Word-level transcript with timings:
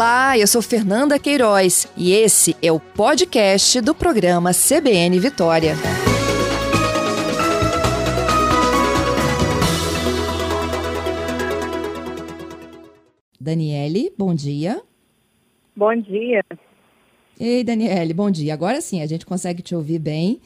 Olá, 0.00 0.38
eu 0.38 0.46
sou 0.46 0.62
Fernanda 0.62 1.18
Queiroz 1.18 1.86
e 1.94 2.12
esse 2.12 2.56
é 2.62 2.72
o 2.72 2.80
podcast 2.80 3.82
do 3.82 3.94
programa 3.94 4.50
CBN 4.50 5.20
Vitória. 5.20 5.74
Daniele, 13.38 14.10
bom 14.16 14.34
dia. 14.34 14.80
Bom 15.76 15.94
dia. 15.94 16.42
Ei, 17.38 17.62
Daniele, 17.62 18.14
bom 18.14 18.30
dia. 18.30 18.54
Agora 18.54 18.80
sim, 18.80 19.02
a 19.02 19.06
gente 19.06 19.26
consegue 19.26 19.60
te 19.60 19.74
ouvir 19.74 19.98
bem. 19.98 20.40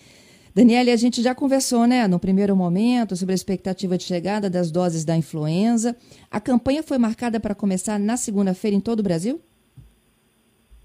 Daniele, 0.55 0.93
a 0.93 0.97
gente 0.97 1.21
já 1.21 1.35
conversou, 1.35 1.85
né, 1.85 2.07
no 2.07 2.21
primeiro 2.21 2.55
momento, 2.55 3.17
sobre 3.17 3.33
a 3.33 3.35
expectativa 3.35 3.99
de 3.99 4.05
chegada 4.05 4.49
das 4.49 4.71
doses 4.71 5.05
da 5.05 5.17
influenza. 5.17 5.97
A 6.31 6.41
campanha 6.41 6.81
foi 6.81 6.97
marcada 6.97 7.41
para 7.41 7.57
começar 7.57 7.99
na 7.99 8.17
segunda-feira 8.17 8.77
em 8.77 8.81
todo 8.81 9.01
o 9.01 9.03
Brasil? 9.03 9.41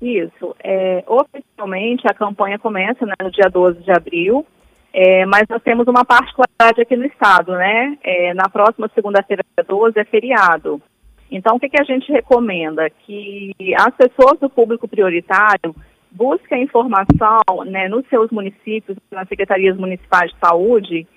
Isso. 0.02 0.56
É, 0.64 1.04
oficialmente, 1.06 2.08
a 2.08 2.16
campanha 2.16 2.58
começa 2.58 3.06
né, 3.06 3.14
no 3.22 3.30
dia 3.30 3.48
12 3.48 3.84
de 3.84 3.92
abril, 3.92 4.44
é, 4.92 5.24
mas 5.28 5.44
nós 5.48 5.62
temos 5.62 5.88
uma 5.88 6.04
particularidade 6.04 6.82
aqui 6.82 6.96
no 6.96 7.06
estado, 7.06 7.52
né? 7.52 7.96
É, 8.04 8.34
na 8.34 8.50
próxima 8.50 8.90
segunda-feira, 8.96 9.44
dia 9.56 9.66
12, 9.68 10.00
é 10.00 10.04
feriado. 10.04 10.82
Então, 11.30 11.58
o 11.58 11.60
que, 11.60 11.70
que 11.70 11.80
a 11.80 11.84
gente 11.84 12.12
recomenda? 12.12 12.90
Que 13.06 13.54
as 13.78 13.94
pessoas 13.96 14.40
do 14.40 14.50
público 14.50 14.88
prioritário 14.88 15.76
busca 16.12 16.58
informação 16.58 17.40
né, 17.66 17.88
nos 17.88 18.08
seus 18.08 18.32
municípios, 18.32 18.98
nas 19.12 19.28
secretarias 19.28 19.78
municipais 19.78 20.32
de 20.32 20.38
saúde, 20.40 21.08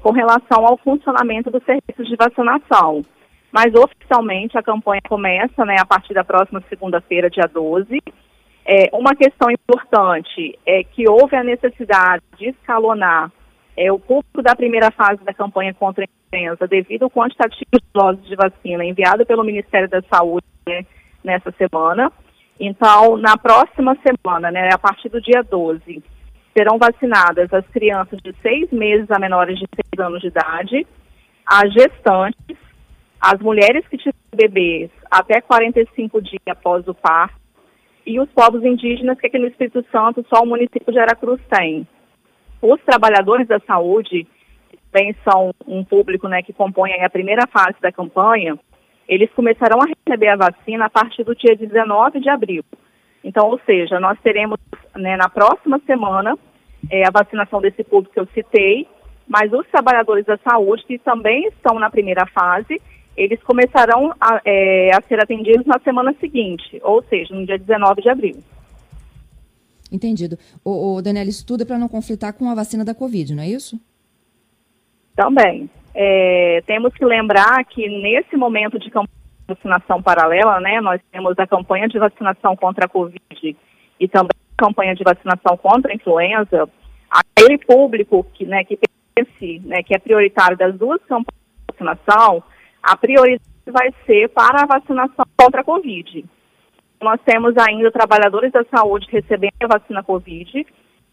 com 0.00 0.12
relação 0.12 0.66
ao 0.66 0.76
funcionamento 0.76 1.50
dos 1.50 1.64
serviços 1.64 2.06
de 2.08 2.16
vacinação. 2.16 3.04
Mas 3.50 3.74
oficialmente 3.74 4.58
a 4.58 4.62
campanha 4.62 5.00
começa 5.08 5.64
né, 5.64 5.76
a 5.80 5.86
partir 5.86 6.14
da 6.14 6.24
próxima 6.24 6.62
segunda-feira, 6.68 7.30
dia 7.30 7.48
12. 7.52 8.00
É, 8.64 8.90
uma 8.92 9.14
questão 9.14 9.50
importante 9.50 10.58
é 10.66 10.82
que 10.82 11.08
houve 11.08 11.36
a 11.36 11.44
necessidade 11.44 12.22
de 12.36 12.48
escalonar 12.48 13.30
é, 13.76 13.92
o 13.92 13.98
público 13.98 14.42
da 14.42 14.56
primeira 14.56 14.90
fase 14.90 15.22
da 15.24 15.32
campanha 15.32 15.72
contra 15.74 16.04
a 16.04 16.08
influenza 16.08 16.66
devido 16.66 17.04
ao 17.04 17.10
quantitativo 17.10 17.70
de 17.72 17.86
doses 17.92 18.26
de 18.26 18.34
vacina 18.34 18.84
enviado 18.84 19.24
pelo 19.24 19.44
Ministério 19.44 19.88
da 19.88 20.02
Saúde 20.02 20.46
né, 20.66 20.84
nessa 21.22 21.52
semana. 21.52 22.10
Então, 22.58 23.16
na 23.16 23.36
próxima 23.36 23.96
semana, 23.96 24.50
né, 24.50 24.70
a 24.72 24.78
partir 24.78 25.08
do 25.08 25.20
dia 25.20 25.42
12, 25.42 26.02
serão 26.56 26.78
vacinadas 26.78 27.52
as 27.52 27.66
crianças 27.68 28.18
de 28.22 28.34
seis 28.40 28.70
meses 28.72 29.10
a 29.10 29.18
menores 29.18 29.58
de 29.58 29.66
seis 29.74 30.06
anos 30.06 30.20
de 30.22 30.28
idade, 30.28 30.86
as 31.46 31.72
gestantes, 31.72 32.56
as 33.20 33.38
mulheres 33.40 33.86
que 33.88 33.98
tiveram 33.98 34.16
bebês 34.34 34.90
até 35.10 35.40
45 35.40 36.20
dias 36.22 36.42
após 36.48 36.86
o 36.88 36.94
parto 36.94 37.36
e 38.06 38.20
os 38.20 38.28
povos 38.30 38.64
indígenas 38.64 39.18
que 39.18 39.26
aqui 39.26 39.38
no 39.38 39.48
Espírito 39.48 39.84
Santo 39.90 40.24
só 40.32 40.42
o 40.42 40.46
município 40.46 40.92
de 40.92 40.98
Aracruz 40.98 41.40
tem. 41.50 41.86
Os 42.62 42.80
trabalhadores 42.82 43.46
da 43.48 43.58
saúde, 43.60 44.26
que 44.70 44.78
também 44.90 45.14
são 45.28 45.52
um 45.66 45.84
público 45.84 46.28
né, 46.28 46.42
que 46.42 46.52
compõe 46.52 46.92
a 47.02 47.10
primeira 47.10 47.46
fase 47.46 47.76
da 47.80 47.92
campanha, 47.92 48.58
eles 49.08 49.30
começarão 49.32 49.78
a 49.80 49.86
receber 49.86 50.28
a 50.28 50.36
vacina 50.36 50.86
a 50.86 50.90
partir 50.90 51.24
do 51.24 51.34
dia 51.34 51.56
19 51.56 52.20
de 52.20 52.28
abril. 52.28 52.64
Então, 53.22 53.48
ou 53.48 53.60
seja, 53.66 53.98
nós 53.98 54.18
teremos 54.20 54.58
né, 54.94 55.16
na 55.16 55.28
próxima 55.28 55.80
semana 55.86 56.38
é, 56.90 57.06
a 57.06 57.10
vacinação 57.10 57.60
desse 57.60 57.82
público 57.82 58.14
que 58.14 58.20
eu 58.20 58.28
citei, 58.34 58.86
mas 59.26 59.52
os 59.52 59.66
trabalhadores 59.68 60.24
da 60.24 60.38
saúde, 60.38 60.84
que 60.86 60.98
também 60.98 61.48
estão 61.48 61.78
na 61.78 61.90
primeira 61.90 62.26
fase, 62.26 62.80
eles 63.16 63.42
começarão 63.42 64.12
a, 64.20 64.40
é, 64.44 64.90
a 64.94 65.00
ser 65.08 65.20
atendidos 65.20 65.66
na 65.66 65.80
semana 65.80 66.14
seguinte, 66.20 66.78
ou 66.82 67.02
seja, 67.04 67.34
no 67.34 67.44
dia 67.46 67.58
19 67.58 68.02
de 68.02 68.08
abril. 68.08 68.36
Entendido. 69.90 70.38
O, 70.64 70.96
o 70.96 71.02
Daniela, 71.02 71.28
isso 71.28 71.46
tudo 71.46 71.62
é 71.62 71.66
para 71.66 71.78
não 71.78 71.88
conflitar 71.88 72.32
com 72.32 72.48
a 72.50 72.54
vacina 72.54 72.84
da 72.84 72.94
Covid, 72.94 73.34
não 73.34 73.42
é 73.42 73.48
isso? 73.48 73.80
Também. 75.14 75.70
É, 75.98 76.62
temos 76.66 76.92
que 76.92 77.06
lembrar 77.06 77.64
que 77.64 77.88
nesse 77.88 78.36
momento 78.36 78.78
de 78.78 78.90
campanha 78.90 79.08
de 79.48 79.54
vacinação 79.54 80.02
paralela, 80.02 80.60
né, 80.60 80.78
nós 80.78 81.00
temos 81.10 81.38
a 81.38 81.46
campanha 81.46 81.88
de 81.88 81.98
vacinação 81.98 82.54
contra 82.54 82.84
a 82.84 82.88
Covid 82.88 83.56
e 83.98 84.06
também 84.06 84.36
a 84.58 84.62
campanha 84.62 84.94
de 84.94 85.02
vacinação 85.02 85.56
contra 85.56 85.90
a 85.90 85.94
influenza, 85.94 86.68
aquele 87.10 87.56
público 87.56 88.26
que, 88.34 88.44
né, 88.44 88.62
que 88.62 88.78
pense, 89.14 89.58
né, 89.60 89.82
que 89.82 89.94
é 89.94 89.98
prioritário 89.98 90.54
das 90.54 90.76
duas 90.76 91.00
campanhas 91.04 91.40
de 91.66 91.72
vacinação, 91.72 92.42
a 92.82 92.94
prioridade 92.94 93.42
vai 93.66 93.90
ser 94.04 94.28
para 94.28 94.64
a 94.64 94.66
vacinação 94.66 95.24
contra 95.34 95.62
a 95.62 95.64
Covid. 95.64 96.26
Nós 97.00 97.18
temos 97.24 97.54
ainda 97.56 97.90
trabalhadores 97.90 98.52
da 98.52 98.64
saúde 98.64 99.06
recebendo 99.10 99.62
a 99.62 99.78
vacina 99.78 100.02
Covid, 100.02 100.66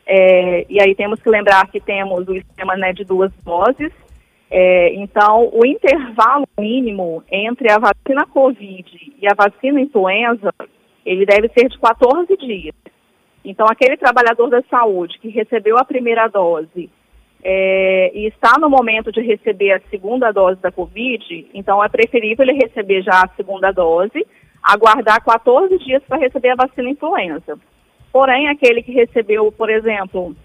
é, 0.05 0.65
e 0.69 0.81
aí 0.81 0.93
temos 0.93 1.21
que 1.21 1.29
lembrar 1.29 1.65
que 1.67 1.79
temos 1.79 2.27
o 2.27 2.35
esquema 2.35 2.75
né, 2.75 2.91
de 2.91 3.05
duas 3.05 3.31
doses, 3.45 3.93
é, 4.55 4.93
então, 4.93 5.49
o 5.51 5.65
intervalo 5.65 6.47
mínimo 6.59 7.23
entre 7.31 7.71
a 7.71 7.79
vacina 7.79 8.23
Covid 8.27 9.15
e 9.19 9.27
a 9.27 9.33
vacina 9.33 9.81
influenza, 9.81 10.53
ele 11.03 11.25
deve 11.25 11.49
ser 11.57 11.67
de 11.67 11.79
14 11.79 12.37
dias. 12.37 12.75
Então, 13.43 13.65
aquele 13.65 13.97
trabalhador 13.97 14.51
da 14.51 14.61
saúde 14.69 15.17
que 15.17 15.29
recebeu 15.29 15.75
a 15.79 15.83
primeira 15.83 16.27
dose 16.27 16.87
é, 17.43 18.11
e 18.13 18.27
está 18.27 18.59
no 18.59 18.69
momento 18.69 19.11
de 19.11 19.21
receber 19.21 19.71
a 19.71 19.81
segunda 19.89 20.31
dose 20.31 20.61
da 20.61 20.71
Covid, 20.71 21.47
então 21.51 21.83
é 21.83 21.89
preferível 21.89 22.45
ele 22.47 22.63
receber 22.63 23.01
já 23.01 23.23
a 23.23 23.29
segunda 23.35 23.71
dose, 23.71 24.23
aguardar 24.61 25.23
14 25.23 25.79
dias 25.79 26.03
para 26.07 26.19
receber 26.19 26.49
a 26.49 26.67
vacina 26.67 26.91
influenza. 26.91 27.57
Porém, 28.11 28.49
aquele 28.49 28.83
que 28.83 28.91
recebeu, 28.91 29.51
por 29.51 29.71
exemplo, 29.71 30.35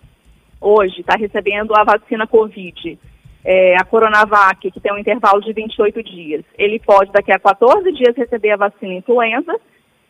hoje, 0.58 1.02
está 1.02 1.14
recebendo 1.14 1.76
a 1.76 1.84
vacina 1.84 2.26
Covid 2.26 2.98
é, 3.44 3.76
a 3.76 3.84
Coronavac, 3.84 4.70
que 4.70 4.80
tem 4.80 4.92
um 4.92 4.98
intervalo 4.98 5.40
de 5.40 5.52
28 5.52 6.02
dias, 6.02 6.44
ele 6.56 6.78
pode 6.78 7.12
daqui 7.12 7.32
a 7.32 7.38
14 7.38 7.90
dias 7.92 8.16
receber 8.16 8.50
a 8.50 8.56
vacina 8.56 8.94
influenza 8.94 9.54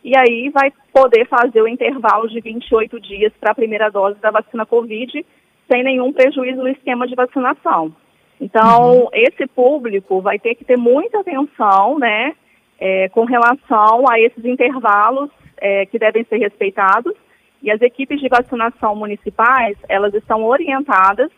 e 0.03 0.17
aí 0.17 0.49
vai 0.49 0.71
poder 0.93 1.27
fazer 1.27 1.61
o 1.61 1.67
intervalo 1.67 2.27
de 2.27 2.39
28 2.39 2.99
dias 2.99 3.33
para 3.39 3.51
a 3.51 3.55
primeira 3.55 3.89
dose 3.89 4.19
da 4.19 4.31
vacina 4.31 4.65
Covid 4.65 5.25
sem 5.71 5.83
nenhum 5.83 6.11
prejuízo 6.11 6.61
no 6.61 6.69
esquema 6.69 7.07
de 7.07 7.15
vacinação. 7.15 7.93
Então, 8.41 9.01
uhum. 9.01 9.07
esse 9.13 9.45
público 9.47 10.21
vai 10.21 10.39
ter 10.39 10.55
que 10.55 10.65
ter 10.65 10.77
muita 10.77 11.19
atenção, 11.19 11.99
né, 11.99 12.33
é, 12.79 13.09
com 13.09 13.25
relação 13.25 14.09
a 14.09 14.19
esses 14.19 14.43
intervalos 14.45 15.29
é, 15.57 15.85
que 15.85 15.99
devem 15.99 16.23
ser 16.23 16.37
respeitados. 16.37 17.13
E 17.61 17.69
as 17.69 17.81
equipes 17.81 18.21
de 18.21 18.29
vacinação 18.29 18.95
municipais, 18.95 19.77
elas 19.89 20.13
estão 20.13 20.45
orientadas 20.45 21.29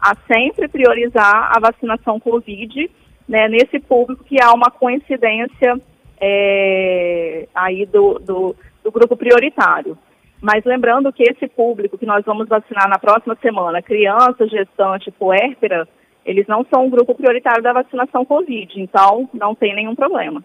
a 0.00 0.16
sempre 0.26 0.68
priorizar 0.68 1.52
a 1.54 1.60
vacinação 1.60 2.18
Covid 2.18 2.90
né, 3.28 3.48
nesse 3.48 3.78
público 3.78 4.24
que 4.24 4.42
há 4.42 4.52
uma 4.52 4.70
coincidência 4.70 5.80
é, 6.20 7.46
aí 7.54 7.86
do, 7.86 8.18
do, 8.18 8.56
do, 8.82 8.90
grupo 8.90 9.16
prioritário. 9.16 9.96
Mas 10.40 10.64
lembrando 10.64 11.12
que 11.12 11.22
esse 11.22 11.46
público 11.48 11.98
que 11.98 12.06
nós 12.06 12.24
vamos 12.24 12.48
vacinar 12.48 12.88
na 12.88 12.98
próxima 12.98 13.36
semana, 13.42 13.82
criança, 13.82 14.48
gestante, 14.48 15.10
puérpera, 15.10 15.86
eles 16.24 16.46
não 16.46 16.64
são 16.72 16.86
um 16.86 16.90
grupo 16.90 17.14
prioritário 17.14 17.62
da 17.62 17.72
vacinação 17.72 18.24
Covid, 18.24 18.80
então 18.80 19.28
não 19.34 19.54
tem 19.54 19.74
nenhum 19.74 19.94
problema. 19.94 20.42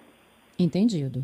Entendido. 0.59 1.23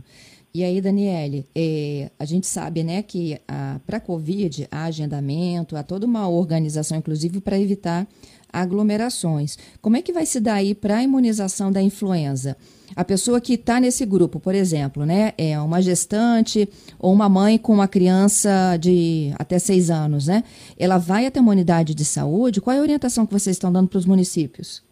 E 0.53 0.65
aí, 0.65 0.81
Daniele, 0.81 1.47
é, 1.55 2.11
a 2.19 2.25
gente 2.25 2.45
sabe 2.45 2.83
né, 2.83 3.01
que 3.01 3.39
para 3.85 3.97
a 3.97 4.01
Covid 4.01 4.67
há 4.69 4.83
agendamento, 4.83 5.77
há 5.77 5.83
toda 5.83 6.05
uma 6.05 6.27
organização, 6.27 6.97
inclusive, 6.97 7.39
para 7.39 7.57
evitar 7.57 8.05
aglomerações. 8.51 9.57
Como 9.81 9.95
é 9.95 10.01
que 10.01 10.11
vai 10.11 10.25
se 10.25 10.41
dar 10.41 10.55
aí 10.55 10.75
para 10.75 10.97
a 10.97 11.03
imunização 11.03 11.71
da 11.71 11.81
influenza? 11.81 12.57
A 12.93 13.05
pessoa 13.05 13.39
que 13.39 13.53
está 13.53 13.79
nesse 13.79 14.05
grupo, 14.05 14.41
por 14.41 14.53
exemplo, 14.53 15.05
né, 15.05 15.31
é 15.37 15.57
uma 15.57 15.81
gestante 15.81 16.67
ou 16.99 17.13
uma 17.13 17.29
mãe 17.29 17.57
com 17.57 17.73
uma 17.73 17.87
criança 17.87 18.75
de 18.75 19.33
até 19.39 19.57
seis 19.57 19.89
anos, 19.89 20.27
né? 20.27 20.43
Ela 20.77 20.97
vai 20.97 21.25
até 21.25 21.39
uma 21.39 21.51
unidade 21.51 21.95
de 21.95 22.03
saúde? 22.03 22.59
Qual 22.59 22.75
é 22.75 22.79
a 22.79 22.81
orientação 22.81 23.25
que 23.25 23.31
vocês 23.31 23.55
estão 23.55 23.71
dando 23.71 23.87
para 23.87 23.99
os 23.99 24.05
municípios? 24.05 24.83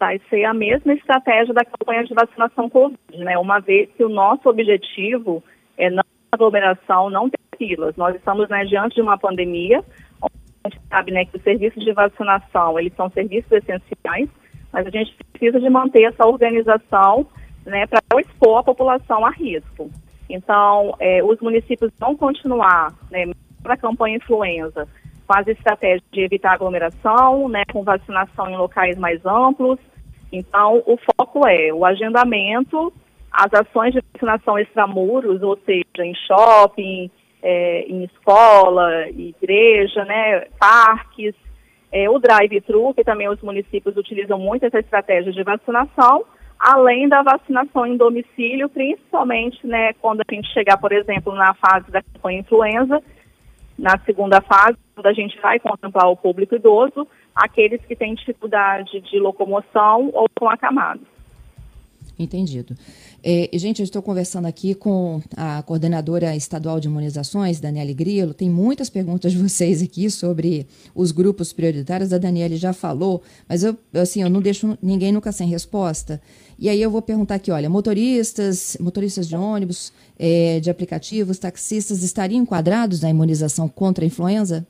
Vai 0.00 0.18
ser 0.30 0.44
a 0.44 0.54
mesma 0.54 0.94
estratégia 0.94 1.52
da 1.52 1.62
campanha 1.62 2.04
de 2.04 2.14
vacinação 2.14 2.70
Covid, 2.70 2.98
né? 3.18 3.36
Uma 3.36 3.60
vez 3.60 3.90
que 3.94 4.02
o 4.02 4.08
nosso 4.08 4.48
objetivo 4.48 5.44
é 5.76 5.90
não 5.90 6.02
aglomeração, 6.32 7.10
não 7.10 7.28
ter 7.28 7.38
filas. 7.58 7.94
Nós 7.96 8.16
estamos 8.16 8.48
né, 8.48 8.64
diante 8.64 8.94
de 8.94 9.02
uma 9.02 9.18
pandemia, 9.18 9.84
a 10.22 10.68
gente 10.68 10.80
sabe 10.88 11.12
né, 11.12 11.26
que 11.26 11.36
os 11.36 11.42
serviços 11.42 11.84
de 11.84 11.92
vacinação, 11.92 12.78
eles 12.78 12.94
são 12.94 13.10
serviços 13.10 13.52
essenciais, 13.52 14.28
mas 14.72 14.86
a 14.86 14.90
gente 14.90 15.14
precisa 15.32 15.60
de 15.60 15.68
manter 15.68 16.04
essa 16.04 16.26
organização 16.26 17.26
né, 17.66 17.86
para 17.86 18.00
não 18.10 18.20
expor 18.20 18.60
a 18.60 18.62
população 18.62 19.26
a 19.26 19.30
risco. 19.30 19.90
Então, 20.30 20.94
é, 20.98 21.22
os 21.22 21.40
municípios 21.40 21.90
vão 21.98 22.16
continuar 22.16 22.94
né, 23.10 23.26
para 23.62 23.74
a 23.74 23.78
campanha 23.78 24.16
influenza 24.16 24.88
com 25.26 25.36
as 25.36 25.46
estratégias 25.46 26.02
de 26.10 26.20
evitar 26.22 26.52
aglomeração, 26.52 27.48
né, 27.48 27.64
com 27.72 27.82
vacinação 27.82 28.48
em 28.48 28.56
locais 28.56 28.96
mais 28.96 29.24
amplos, 29.26 29.78
então, 30.32 30.82
o 30.86 30.96
foco 30.96 31.46
é 31.46 31.72
o 31.72 31.84
agendamento, 31.84 32.92
as 33.30 33.52
ações 33.52 33.92
de 33.92 34.02
vacinação 34.12 34.58
extramuros, 34.58 35.42
ou 35.42 35.58
seja, 35.64 36.04
em 36.04 36.14
shopping, 36.14 37.10
é, 37.42 37.82
em 37.82 38.04
escola, 38.04 39.08
igreja, 39.10 40.04
né, 40.04 40.46
parques, 40.58 41.34
é, 41.92 42.08
o 42.08 42.18
drive-thru, 42.18 42.94
que 42.94 43.04
também 43.04 43.28
os 43.28 43.40
municípios 43.40 43.96
utilizam 43.96 44.38
muito 44.38 44.64
essa 44.64 44.78
estratégia 44.78 45.32
de 45.32 45.42
vacinação, 45.42 46.24
além 46.58 47.08
da 47.08 47.22
vacinação 47.22 47.86
em 47.86 47.96
domicílio, 47.96 48.68
principalmente 48.68 49.66
né, 49.66 49.92
quando 49.94 50.20
a 50.20 50.34
gente 50.34 50.52
chegar, 50.52 50.76
por 50.76 50.92
exemplo, 50.92 51.34
na 51.34 51.54
fase 51.54 51.90
da 51.90 52.02
campanha 52.02 52.40
influenza, 52.40 53.02
na 53.78 53.98
segunda 54.04 54.40
fase, 54.42 54.76
quando 54.94 55.06
a 55.06 55.12
gente 55.12 55.40
vai 55.40 55.58
contemplar 55.58 56.08
o 56.10 56.16
público 56.16 56.54
idoso, 56.54 57.08
aqueles 57.34 57.80
que 57.86 57.96
têm 57.96 58.14
dificuldade 58.14 59.00
de 59.00 59.18
locomoção 59.18 60.10
ou 60.12 60.26
com 60.38 60.48
acamados. 60.48 61.06
Entendido. 62.18 62.76
É, 63.22 63.50
gente, 63.54 63.80
eu 63.80 63.84
estou 63.84 64.02
conversando 64.02 64.46
aqui 64.46 64.74
com 64.74 65.22
a 65.36 65.62
coordenadora 65.62 66.34
estadual 66.36 66.80
de 66.80 66.88
imunizações, 66.88 67.60
Daniele 67.60 67.94
Grillo. 67.94 68.34
Tem 68.34 68.48
muitas 68.48 68.90
perguntas 68.90 69.32
de 69.32 69.38
vocês 69.38 69.82
aqui 69.82 70.10
sobre 70.10 70.66
os 70.94 71.12
grupos 71.12 71.52
prioritários. 71.52 72.12
A 72.12 72.18
Daniele 72.18 72.56
já 72.56 72.72
falou, 72.72 73.22
mas 73.48 73.62
eu, 73.62 73.76
assim, 73.94 74.22
eu 74.22 74.30
não 74.30 74.40
deixo 74.40 74.76
ninguém 74.82 75.12
nunca 75.12 75.32
sem 75.32 75.48
resposta. 75.48 76.20
E 76.58 76.68
aí 76.68 76.80
eu 76.80 76.90
vou 76.90 77.00
perguntar 77.00 77.36
aqui, 77.36 77.50
olha, 77.50 77.70
motoristas, 77.70 78.76
motoristas 78.80 79.26
de 79.26 79.36
ônibus, 79.36 79.92
é, 80.18 80.60
de 80.60 80.70
aplicativos, 80.70 81.38
taxistas, 81.38 82.02
estariam 82.02 82.42
enquadrados 82.42 83.00
na 83.00 83.08
imunização 83.08 83.68
contra 83.68 84.04
a 84.04 84.06
influenza? 84.06 84.66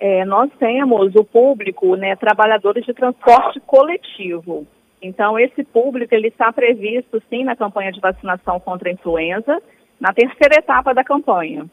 É, 0.00 0.24
nós 0.24 0.50
temos 0.58 1.14
o 1.14 1.22
público, 1.22 1.94
né, 1.94 2.16
trabalhadores 2.16 2.86
de 2.86 2.94
transporte 2.94 3.60
coletivo. 3.60 4.66
Então, 5.02 5.38
esse 5.38 5.62
público 5.62 6.14
ele 6.14 6.28
está 6.28 6.50
previsto, 6.50 7.22
sim, 7.28 7.44
na 7.44 7.54
campanha 7.54 7.92
de 7.92 8.00
vacinação 8.00 8.58
contra 8.58 8.88
a 8.88 8.92
influenza, 8.92 9.62
na 10.00 10.12
terceira 10.12 10.56
etapa 10.56 10.94
da 10.94 11.04
campanha. 11.04 11.66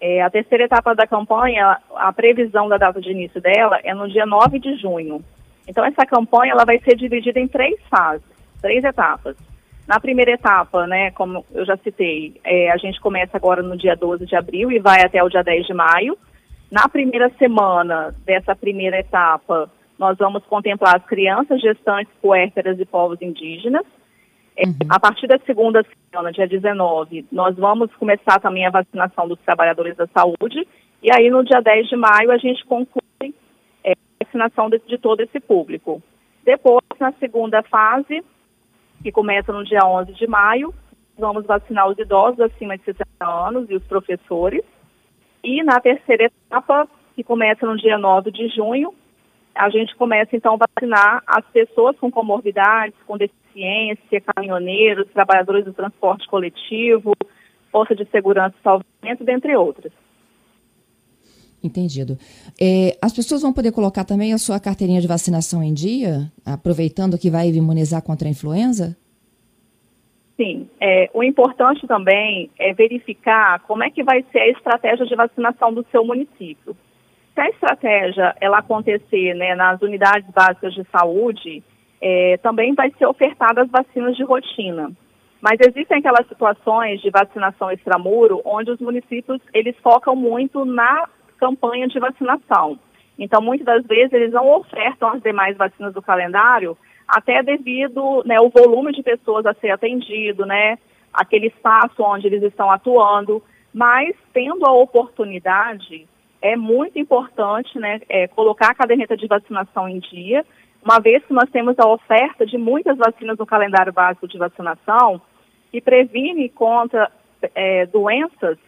É, 0.00 0.20
a 0.20 0.30
terceira 0.30 0.64
etapa 0.64 0.94
da 0.94 1.06
campanha, 1.06 1.78
a 1.94 2.12
previsão 2.12 2.68
da 2.68 2.76
data 2.76 3.00
de 3.00 3.10
início 3.10 3.40
dela 3.40 3.78
é 3.84 3.94
no 3.94 4.08
dia 4.08 4.26
9 4.26 4.58
de 4.58 4.74
junho. 4.76 5.22
Então, 5.68 5.84
essa 5.84 6.04
campanha 6.04 6.52
ela 6.52 6.64
vai 6.64 6.80
ser 6.80 6.96
dividida 6.96 7.38
em 7.38 7.46
três 7.46 7.78
fases, 7.88 8.26
três 8.60 8.82
etapas. 8.82 9.36
Na 9.86 10.00
primeira 10.00 10.32
etapa, 10.32 10.86
né, 10.86 11.10
como 11.12 11.44
eu 11.52 11.64
já 11.64 11.76
citei, 11.76 12.40
é, 12.42 12.70
a 12.70 12.76
gente 12.76 13.00
começa 13.00 13.36
agora 13.36 13.62
no 13.62 13.76
dia 13.76 13.94
12 13.94 14.26
de 14.26 14.34
abril 14.34 14.72
e 14.72 14.78
vai 14.78 15.02
até 15.02 15.22
o 15.22 15.28
dia 15.28 15.42
10 15.42 15.66
de 15.66 15.74
maio. 15.74 16.16
Na 16.70 16.88
primeira 16.88 17.28
semana 17.30 18.14
dessa 18.24 18.54
primeira 18.54 19.00
etapa, 19.00 19.70
nós 19.98 20.16
vamos 20.16 20.44
contemplar 20.44 20.96
as 20.96 21.04
crianças, 21.04 21.60
gestantes, 21.60 22.12
puérperas 22.22 22.78
e 22.78 22.84
povos 22.84 23.20
indígenas. 23.20 23.84
É, 24.56 24.66
uhum. 24.66 24.74
A 24.88 25.00
partir 25.00 25.26
da 25.26 25.38
segunda 25.40 25.84
semana, 26.10 26.32
dia 26.32 26.46
19, 26.46 27.26
nós 27.32 27.56
vamos 27.56 27.92
começar 27.96 28.38
também 28.40 28.66
a 28.66 28.70
vacinação 28.70 29.26
dos 29.26 29.38
trabalhadores 29.40 29.96
da 29.96 30.06
saúde. 30.06 30.66
E 31.02 31.10
aí, 31.12 31.28
no 31.28 31.44
dia 31.44 31.60
10 31.60 31.88
de 31.88 31.96
maio, 31.96 32.30
a 32.30 32.38
gente 32.38 32.64
conclui 32.66 33.34
é, 33.82 33.92
a 33.92 34.24
vacinação 34.24 34.70
de, 34.70 34.78
de 34.86 34.96
todo 34.96 35.20
esse 35.20 35.40
público. 35.40 36.00
Depois, 36.44 36.84
na 36.98 37.12
segunda 37.12 37.62
fase, 37.64 38.24
que 39.02 39.10
começa 39.10 39.52
no 39.52 39.64
dia 39.64 39.84
11 39.84 40.12
de 40.12 40.26
maio, 40.26 40.72
vamos 41.18 41.46
vacinar 41.46 41.88
os 41.88 41.98
idosos 41.98 42.40
acima 42.40 42.76
de 42.76 42.84
60 42.84 43.04
anos 43.20 43.68
e 43.70 43.74
os 43.74 43.82
professores. 43.84 44.62
E 45.42 45.62
na 45.62 45.80
terceira 45.80 46.24
etapa, 46.24 46.88
que 47.14 47.24
começa 47.24 47.66
no 47.66 47.76
dia 47.76 47.98
9 47.98 48.30
de 48.30 48.48
junho, 48.48 48.94
a 49.54 49.68
gente 49.68 49.94
começa 49.96 50.36
então 50.36 50.54
a 50.54 50.66
vacinar 50.66 51.22
as 51.26 51.44
pessoas 51.46 51.96
com 51.98 52.10
comorbidades, 52.10 52.96
com 53.06 53.16
deficiência, 53.16 54.22
caminhoneiros, 54.34 55.08
trabalhadores 55.12 55.64
do 55.64 55.72
transporte 55.72 56.26
coletivo, 56.28 57.12
força 57.70 57.94
de 57.94 58.06
segurança 58.10 58.54
e 58.58 58.62
salvamento, 58.62 59.24
dentre 59.24 59.56
outras. 59.56 59.92
Entendido. 61.62 62.18
É, 62.58 62.96
as 63.02 63.12
pessoas 63.12 63.42
vão 63.42 63.52
poder 63.52 63.70
colocar 63.70 64.04
também 64.04 64.32
a 64.32 64.38
sua 64.38 64.58
carteirinha 64.58 65.00
de 65.00 65.06
vacinação 65.06 65.62
em 65.62 65.74
dia, 65.74 66.32
aproveitando 66.44 67.18
que 67.18 67.30
vai 67.30 67.50
imunizar 67.50 68.02
contra 68.02 68.28
a 68.28 68.30
influenza? 68.30 68.96
Sim. 70.40 70.70
É, 70.80 71.10
o 71.12 71.22
importante 71.22 71.86
também 71.86 72.50
é 72.58 72.72
verificar 72.72 73.60
como 73.60 73.84
é 73.84 73.90
que 73.90 74.02
vai 74.02 74.24
ser 74.32 74.38
a 74.38 74.48
estratégia 74.48 75.04
de 75.04 75.14
vacinação 75.14 75.72
do 75.74 75.84
seu 75.90 76.02
município 76.04 76.74
se 77.34 77.40
a 77.40 77.48
estratégia 77.48 78.34
ela 78.40 78.58
acontecer 78.58 79.34
né, 79.34 79.54
nas 79.54 79.80
unidades 79.80 80.28
básicas 80.30 80.74
de 80.74 80.84
saúde, 80.90 81.62
é, 82.00 82.36
também 82.42 82.74
vai 82.74 82.90
ser 82.98 83.06
ofertada 83.06 83.62
as 83.62 83.70
vacinas 83.70 84.16
de 84.16 84.24
rotina. 84.24 84.90
Mas 85.40 85.58
existem 85.60 85.98
aquelas 85.98 86.26
situações 86.28 87.00
de 87.00 87.10
vacinação 87.10 87.70
extramuro 87.70 88.42
onde 88.44 88.70
os 88.70 88.80
municípios 88.80 89.40
eles 89.54 89.74
focam 89.82 90.14
muito 90.14 90.64
na 90.64 91.08
campanha 91.38 91.88
de 91.88 91.98
vacinação. 91.98 92.78
Então, 93.18 93.40
muitas 93.40 93.66
das 93.66 93.86
vezes 93.86 94.12
eles 94.12 94.32
não 94.32 94.46
ofertam 94.48 95.10
as 95.10 95.22
demais 95.22 95.56
vacinas 95.56 95.94
do 95.94 96.02
calendário, 96.02 96.76
até 97.10 97.42
devido 97.42 98.22
né, 98.24 98.40
o 98.40 98.50
volume 98.50 98.92
de 98.92 99.02
pessoas 99.02 99.44
a 99.46 99.54
ser 99.54 99.70
atendido, 99.70 100.46
né, 100.46 100.78
aquele 101.12 101.48
espaço 101.48 102.02
onde 102.02 102.26
eles 102.26 102.42
estão 102.42 102.70
atuando. 102.70 103.42
Mas 103.72 104.14
tendo 104.32 104.66
a 104.66 104.72
oportunidade, 104.72 106.06
é 106.42 106.56
muito 106.56 106.98
importante 106.98 107.78
né, 107.78 108.00
é, 108.08 108.26
colocar 108.28 108.70
a 108.70 108.74
caderneta 108.74 109.16
de 109.16 109.26
vacinação 109.26 109.88
em 109.88 109.98
dia, 109.98 110.44
uma 110.82 110.98
vez 110.98 111.24
que 111.24 111.32
nós 111.34 111.50
temos 111.50 111.78
a 111.78 111.86
oferta 111.86 112.46
de 112.46 112.56
muitas 112.56 112.96
vacinas 112.96 113.36
no 113.36 113.46
calendário 113.46 113.92
básico 113.92 114.26
de 114.26 114.38
vacinação, 114.38 115.20
que 115.70 115.80
previne 115.80 116.48
contra 116.48 117.10
é, 117.54 117.86
doenças 117.86 118.58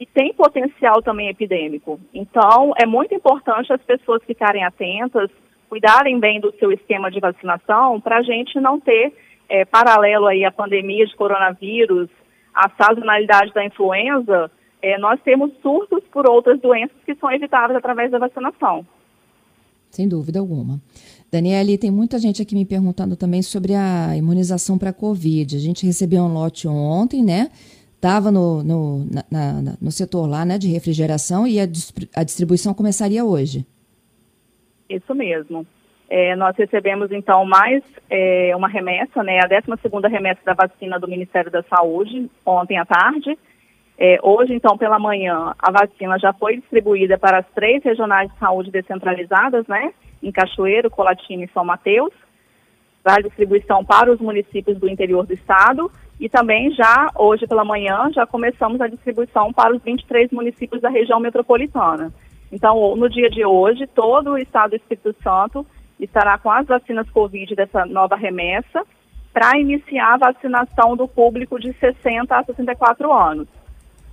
e 0.00 0.06
tem 0.06 0.32
potencial 0.32 1.02
também 1.02 1.28
epidêmico. 1.28 1.98
Então, 2.14 2.72
é 2.76 2.86
muito 2.86 3.12
importante 3.14 3.72
as 3.72 3.82
pessoas 3.82 4.22
ficarem 4.24 4.64
atentas, 4.64 5.28
cuidarem 5.68 6.18
bem 6.18 6.40
do 6.40 6.52
seu 6.58 6.72
esquema 6.72 7.10
de 7.10 7.20
vacinação, 7.20 8.00
para 8.00 8.18
a 8.18 8.22
gente 8.22 8.58
não 8.60 8.80
ter, 8.80 9.12
é, 9.48 9.64
paralelo 9.64 10.26
aí 10.26 10.44
à 10.44 10.50
pandemia 10.50 11.06
de 11.06 11.16
coronavírus, 11.16 12.08
a 12.54 12.70
sazonalidade 12.70 13.52
da 13.52 13.64
influenza, 13.64 14.50
é, 14.82 14.98
nós 14.98 15.20
temos 15.22 15.52
surtos 15.60 16.02
por 16.12 16.28
outras 16.28 16.60
doenças 16.60 16.96
que 17.04 17.14
são 17.16 17.30
evitáveis 17.30 17.76
através 17.76 18.10
da 18.10 18.18
vacinação. 18.18 18.86
Sem 19.90 20.08
dúvida 20.08 20.38
alguma. 20.38 20.80
Daniele, 21.30 21.78
tem 21.78 21.90
muita 21.90 22.18
gente 22.18 22.42
aqui 22.42 22.54
me 22.54 22.64
perguntando 22.64 23.16
também 23.16 23.42
sobre 23.42 23.74
a 23.74 24.16
imunização 24.16 24.78
para 24.78 24.90
a 24.90 24.92
Covid. 24.92 25.56
A 25.56 25.60
gente 25.60 25.86
recebeu 25.86 26.22
um 26.22 26.32
lote 26.32 26.68
ontem, 26.68 27.22
né? 27.22 27.50
Estava 27.94 28.30
no, 28.30 28.62
no, 28.62 29.06
no 29.80 29.90
setor 29.90 30.28
lá 30.28 30.44
né, 30.44 30.56
de 30.56 30.68
refrigeração 30.68 31.46
e 31.46 31.58
a, 31.58 31.64
a 32.14 32.22
distribuição 32.22 32.72
começaria 32.72 33.24
hoje. 33.24 33.66
Isso 34.88 35.14
mesmo. 35.14 35.66
É, 36.10 36.34
nós 36.36 36.56
recebemos, 36.56 37.12
então, 37.12 37.44
mais 37.44 37.82
é, 38.08 38.56
uma 38.56 38.68
remessa, 38.68 39.22
né, 39.22 39.40
a 39.40 39.48
12ª 39.48 40.08
remessa 40.08 40.40
da 40.44 40.54
vacina 40.54 40.98
do 40.98 41.06
Ministério 41.06 41.50
da 41.50 41.62
Saúde, 41.64 42.30
ontem 42.46 42.78
à 42.78 42.86
tarde, 42.86 43.36
é, 44.00 44.20
hoje, 44.22 44.54
então, 44.54 44.78
pela 44.78 44.96
manhã, 44.96 45.52
a 45.58 45.72
vacina 45.72 46.16
já 46.20 46.32
foi 46.32 46.56
distribuída 46.56 47.18
para 47.18 47.38
as 47.38 47.46
três 47.52 47.82
regionais 47.82 48.30
de 48.32 48.38
saúde 48.38 48.70
descentralizadas, 48.70 49.66
né? 49.66 49.92
Em 50.22 50.30
Cachoeiro, 50.30 50.88
Colatina 50.88 51.42
e 51.42 51.48
São 51.48 51.64
Mateus. 51.64 52.12
A 53.04 53.20
distribuição 53.20 53.84
para 53.84 54.12
os 54.12 54.20
municípios 54.20 54.78
do 54.78 54.88
interior 54.88 55.26
do 55.26 55.32
estado. 55.32 55.90
E 56.20 56.28
também 56.28 56.70
já, 56.70 57.10
hoje 57.16 57.46
pela 57.46 57.64
manhã, 57.64 58.08
já 58.12 58.24
começamos 58.24 58.80
a 58.80 58.86
distribuição 58.86 59.52
para 59.52 59.74
os 59.74 59.82
23 59.82 60.30
municípios 60.30 60.80
da 60.80 60.90
região 60.90 61.18
metropolitana. 61.18 62.12
Então, 62.50 62.96
no 62.96 63.08
dia 63.08 63.28
de 63.28 63.44
hoje, 63.44 63.86
todo 63.86 64.30
o 64.30 64.38
estado 64.38 64.70
do 64.70 64.76
Espírito 64.76 65.14
Santo 65.22 65.66
estará 66.00 66.38
com 66.38 66.50
as 66.50 66.66
vacinas 66.66 67.08
Covid 67.10 67.54
dessa 67.54 67.84
nova 67.84 68.16
remessa 68.16 68.84
para 69.32 69.58
iniciar 69.58 70.14
a 70.14 70.32
vacinação 70.32 70.96
do 70.96 71.06
público 71.06 71.58
de 71.58 71.72
60 71.74 72.34
a 72.34 72.44
64 72.44 73.12
anos. 73.12 73.48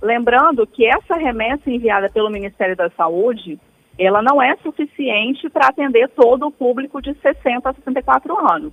Lembrando 0.02 0.66
que 0.66 0.86
essa 0.86 1.16
remessa 1.16 1.70
enviada 1.70 2.10
pelo 2.10 2.30
Ministério 2.30 2.76
da 2.76 2.90
Saúde, 2.90 3.58
ela 3.98 4.20
não 4.22 4.42
é 4.42 4.54
suficiente 4.56 5.48
para 5.48 5.68
atender 5.68 6.08
todo 6.10 6.46
o 6.46 6.52
público 6.52 7.00
de 7.00 7.14
60 7.14 7.68
a 7.68 7.72
64 7.72 8.52
anos. 8.52 8.72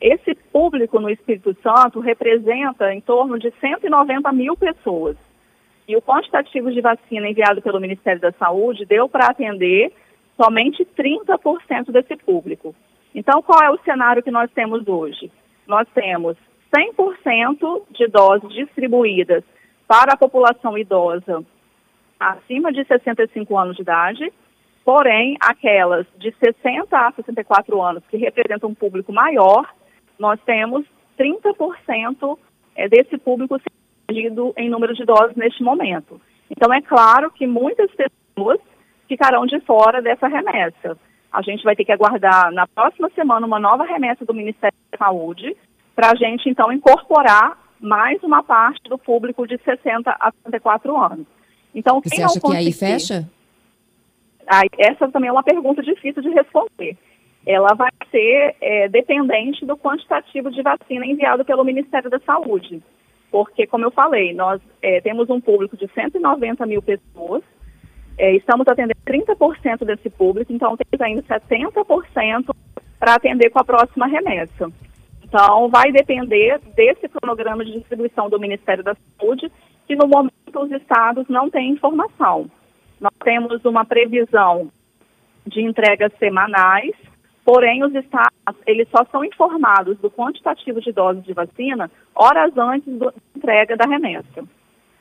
Esse 0.00 0.34
público 0.52 1.00
no 1.00 1.08
Espírito 1.08 1.56
Santo 1.62 2.00
representa 2.00 2.92
em 2.92 3.00
torno 3.00 3.38
de 3.38 3.52
190 3.60 4.30
mil 4.32 4.56
pessoas. 4.56 5.16
E 5.86 5.96
o 5.96 6.02
quantitativo 6.02 6.70
de 6.70 6.80
vacina 6.80 7.28
enviado 7.28 7.60
pelo 7.60 7.80
Ministério 7.80 8.20
da 8.20 8.32
Saúde 8.32 8.84
deu 8.84 9.08
para 9.08 9.26
atender 9.26 9.92
somente 10.36 10.84
30% 10.84 11.90
desse 11.90 12.16
público. 12.16 12.74
Então, 13.14 13.42
qual 13.42 13.60
é 13.62 13.70
o 13.70 13.78
cenário 13.84 14.22
que 14.22 14.30
nós 14.30 14.50
temos 14.52 14.86
hoje? 14.86 15.30
Nós 15.66 15.86
temos 15.94 16.36
100% 16.74 17.82
de 17.90 18.06
doses 18.08 18.48
distribuídas 18.54 19.44
para 19.86 20.14
a 20.14 20.16
população 20.16 20.78
idosa 20.78 21.44
acima 22.18 22.72
de 22.72 22.84
65 22.84 23.58
anos 23.58 23.76
de 23.76 23.82
idade, 23.82 24.32
porém, 24.84 25.36
aquelas 25.40 26.06
de 26.16 26.32
60 26.32 26.96
a 26.96 27.12
64 27.12 27.82
anos, 27.82 28.02
que 28.08 28.16
representam 28.16 28.70
um 28.70 28.74
público 28.74 29.12
maior, 29.12 29.68
nós 30.18 30.40
temos 30.46 30.86
30% 31.18 32.38
eh, 32.76 32.88
desse 32.88 33.18
público 33.18 33.58
em 34.56 34.70
número 34.70 34.94
de 34.94 35.04
doses 35.04 35.36
neste 35.36 35.62
momento. 35.62 36.20
Então, 36.50 36.72
é 36.72 36.80
claro 36.80 37.30
que 37.30 37.46
muitas 37.46 37.90
pessoas 37.90 38.60
ficarão 39.08 39.46
de 39.46 39.60
fora 39.60 40.00
dessa 40.02 40.28
remessa. 40.28 40.96
A 41.32 41.40
gente 41.42 41.64
vai 41.64 41.74
ter 41.74 41.84
que 41.84 41.92
aguardar 41.92 42.52
na 42.52 42.66
próxima 42.66 43.10
semana 43.14 43.46
uma 43.46 43.58
nova 43.58 43.84
remessa 43.84 44.24
do 44.24 44.34
Ministério 44.34 44.76
da 44.90 44.98
Saúde 44.98 45.56
para 45.94 46.10
a 46.10 46.14
gente, 46.14 46.48
então, 46.48 46.72
incorporar 46.72 47.58
mais 47.80 48.22
uma 48.22 48.42
parte 48.42 48.88
do 48.88 48.96
público 48.96 49.46
de 49.46 49.58
60 49.58 50.10
a 50.10 50.32
64 50.44 50.96
anos. 50.96 51.26
Então, 51.74 52.00
quem 52.00 52.10
Você 52.10 52.22
acha 52.22 52.40
que 52.40 52.56
aí 52.56 52.72
fecha? 52.72 53.28
Aí, 54.46 54.68
essa 54.78 55.08
também 55.10 55.28
é 55.28 55.32
uma 55.32 55.42
pergunta 55.42 55.82
difícil 55.82 56.22
de 56.22 56.28
responder. 56.30 56.96
Ela 57.46 57.74
vai 57.74 57.90
ser 58.10 58.54
é, 58.60 58.88
dependente 58.88 59.66
do 59.66 59.76
quantitativo 59.76 60.50
de 60.50 60.62
vacina 60.62 61.04
enviado 61.04 61.44
pelo 61.44 61.64
Ministério 61.64 62.08
da 62.08 62.20
Saúde. 62.20 62.82
Porque, 63.32 63.66
como 63.66 63.86
eu 63.86 63.90
falei, 63.90 64.34
nós 64.34 64.60
é, 64.82 65.00
temos 65.00 65.30
um 65.30 65.40
público 65.40 65.74
de 65.74 65.88
190 65.94 66.66
mil 66.66 66.82
pessoas, 66.82 67.42
é, 68.18 68.36
estamos 68.36 68.68
atendendo 68.68 69.00
30% 69.06 69.86
desse 69.86 70.10
público, 70.10 70.52
então 70.52 70.76
temos 70.76 71.00
ainda 71.00 71.22
70% 71.22 72.54
para 72.98 73.14
atender 73.14 73.48
com 73.48 73.58
a 73.58 73.64
próxima 73.64 74.06
remessa. 74.06 74.70
Então, 75.24 75.70
vai 75.70 75.90
depender 75.90 76.60
desse 76.76 77.08
cronograma 77.08 77.64
de 77.64 77.72
distribuição 77.72 78.28
do 78.28 78.38
Ministério 78.38 78.84
da 78.84 78.94
Saúde, 79.18 79.50
que 79.86 79.96
no 79.96 80.06
momento 80.06 80.60
os 80.60 80.70
estados 80.70 81.26
não 81.28 81.48
têm 81.48 81.70
informação. 81.70 82.50
Nós 83.00 83.14
temos 83.24 83.64
uma 83.64 83.82
previsão 83.86 84.70
de 85.46 85.62
entregas 85.62 86.12
semanais, 86.18 86.94
porém 87.44 87.84
os 87.84 87.94
estados 87.94 88.32
eles 88.66 88.88
só 88.88 89.04
são 89.10 89.24
informados 89.24 89.98
do 89.98 90.10
quantitativo 90.10 90.80
de 90.80 90.92
doses 90.92 91.24
de 91.24 91.32
vacina 91.32 91.90
horas 92.14 92.56
antes 92.56 92.98
da 92.98 93.12
entrega 93.36 93.76
da 93.76 93.86
remessa. 93.86 94.44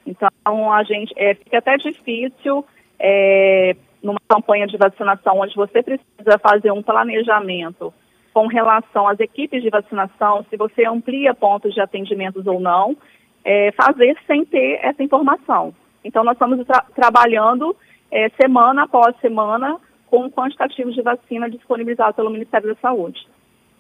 Então, 0.06 0.74
a 0.74 0.84
gente 0.84 1.14
é, 1.16 1.36
fica 1.36 1.60
até 1.60 1.78
difícil 1.78 2.66
é, 3.00 3.76
numa 4.02 4.20
campanha 4.28 4.66
de 4.68 4.78
vacinação 4.78 5.40
onde 5.40 5.56
você 5.56 5.84
precisa 5.84 6.40
fazer 6.42 6.72
um 6.72 6.82
planejamento 6.82 7.94
com 8.34 8.48
relação 8.48 9.08
às 9.08 9.20
equipes 9.20 9.62
de 9.62 9.70
vacinação, 9.70 10.46
se 10.50 10.58
você 10.58 10.86
amplia 10.86 11.34
pontos 11.34 11.74
de 11.74 11.82
atendimentos 11.82 12.48
ou 12.48 12.60
não, 12.60 12.96
é, 13.44 13.72
fazer 13.74 14.18
sem 14.26 14.46
ter 14.46 14.80
essa 14.82 15.04
informação. 15.04 15.74
Então, 16.04 16.24
nós 16.24 16.34
estamos 16.34 16.66
tra 16.66 16.82
trabalhando 16.96 17.76
é, 18.10 18.30
semana 18.30 18.84
após 18.84 19.16
semana 19.20 19.78
com 20.12 20.30
quantitativos 20.30 20.94
de 20.94 21.02
vacina 21.02 21.50
disponibilizados 21.50 22.18
pelo 22.18 22.30
Ministério 22.30 22.68
da 22.68 22.82
Saúde. 22.82 23.26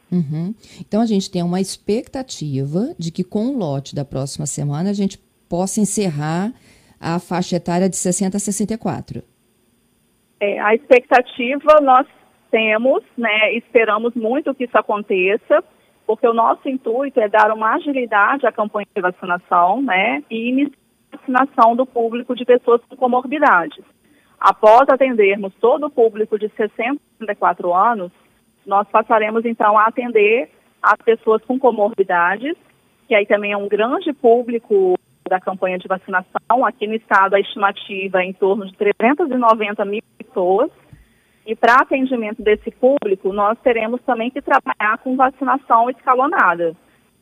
Uhum. 0.09 0.55
Então, 0.79 1.01
a 1.01 1.05
gente 1.05 1.29
tem 1.29 1.43
uma 1.43 1.59
expectativa 1.59 2.95
de 2.97 3.11
que 3.11 3.23
com 3.23 3.47
o 3.47 3.57
lote 3.57 3.93
da 3.93 4.03
próxima 4.03 4.45
semana 4.45 4.89
a 4.89 4.93
gente 4.93 5.19
possa 5.49 5.81
encerrar 5.81 6.53
a 6.99 7.19
faixa 7.19 7.57
etária 7.57 7.89
de 7.89 7.97
60 7.97 8.37
a 8.37 8.39
64. 8.39 9.21
É, 10.39 10.59
a 10.59 10.73
expectativa, 10.73 11.79
nós 11.81 12.07
temos, 12.49 13.03
né, 13.17 13.53
esperamos 13.53 14.13
muito 14.15 14.53
que 14.55 14.63
isso 14.63 14.77
aconteça, 14.77 15.63
porque 16.07 16.27
o 16.27 16.33
nosso 16.33 16.67
intuito 16.67 17.19
é 17.19 17.29
dar 17.29 17.51
uma 17.51 17.75
agilidade 17.75 18.45
à 18.45 18.51
campanha 18.51 18.87
de 18.93 19.01
vacinação, 19.01 19.81
né, 19.81 20.23
e 20.29 20.49
iniciar 20.49 20.77
a 21.11 21.17
vacinação 21.17 21.75
do 21.75 21.85
público 21.85 22.35
de 22.35 22.45
pessoas 22.45 22.81
com 22.89 22.95
comorbidades. 22.95 23.83
Após 24.41 24.89
atendermos 24.89 25.53
todo 25.61 25.85
o 25.85 25.89
público 25.91 26.39
de 26.39 26.49
60 26.49 26.93
a 26.93 27.19
64 27.19 27.71
anos, 27.71 28.11
nós 28.65 28.87
passaremos 28.89 29.45
então 29.45 29.77
a 29.77 29.85
atender 29.85 30.49
as 30.81 30.97
pessoas 30.97 31.43
com 31.45 31.59
comorbidades, 31.59 32.57
que 33.07 33.13
aí 33.13 33.27
também 33.27 33.51
é 33.51 33.57
um 33.57 33.67
grande 33.67 34.11
público 34.11 34.97
da 35.29 35.39
campanha 35.39 35.77
de 35.77 35.87
vacinação. 35.87 36.65
Aqui 36.65 36.87
no 36.87 36.95
estado 36.95 37.35
a 37.35 37.39
estimativa 37.39 38.23
é 38.23 38.25
em 38.25 38.33
torno 38.33 38.65
de 38.65 38.73
390 38.73 39.85
mil 39.85 40.01
pessoas, 40.17 40.71
e 41.45 41.55
para 41.55 41.75
atendimento 41.75 42.41
desse 42.41 42.71
público, 42.71 43.31
nós 43.31 43.59
teremos 43.59 44.01
também 44.01 44.31
que 44.31 44.41
trabalhar 44.41 44.97
com 45.03 45.15
vacinação 45.15 45.87
escalonada, 45.89 46.75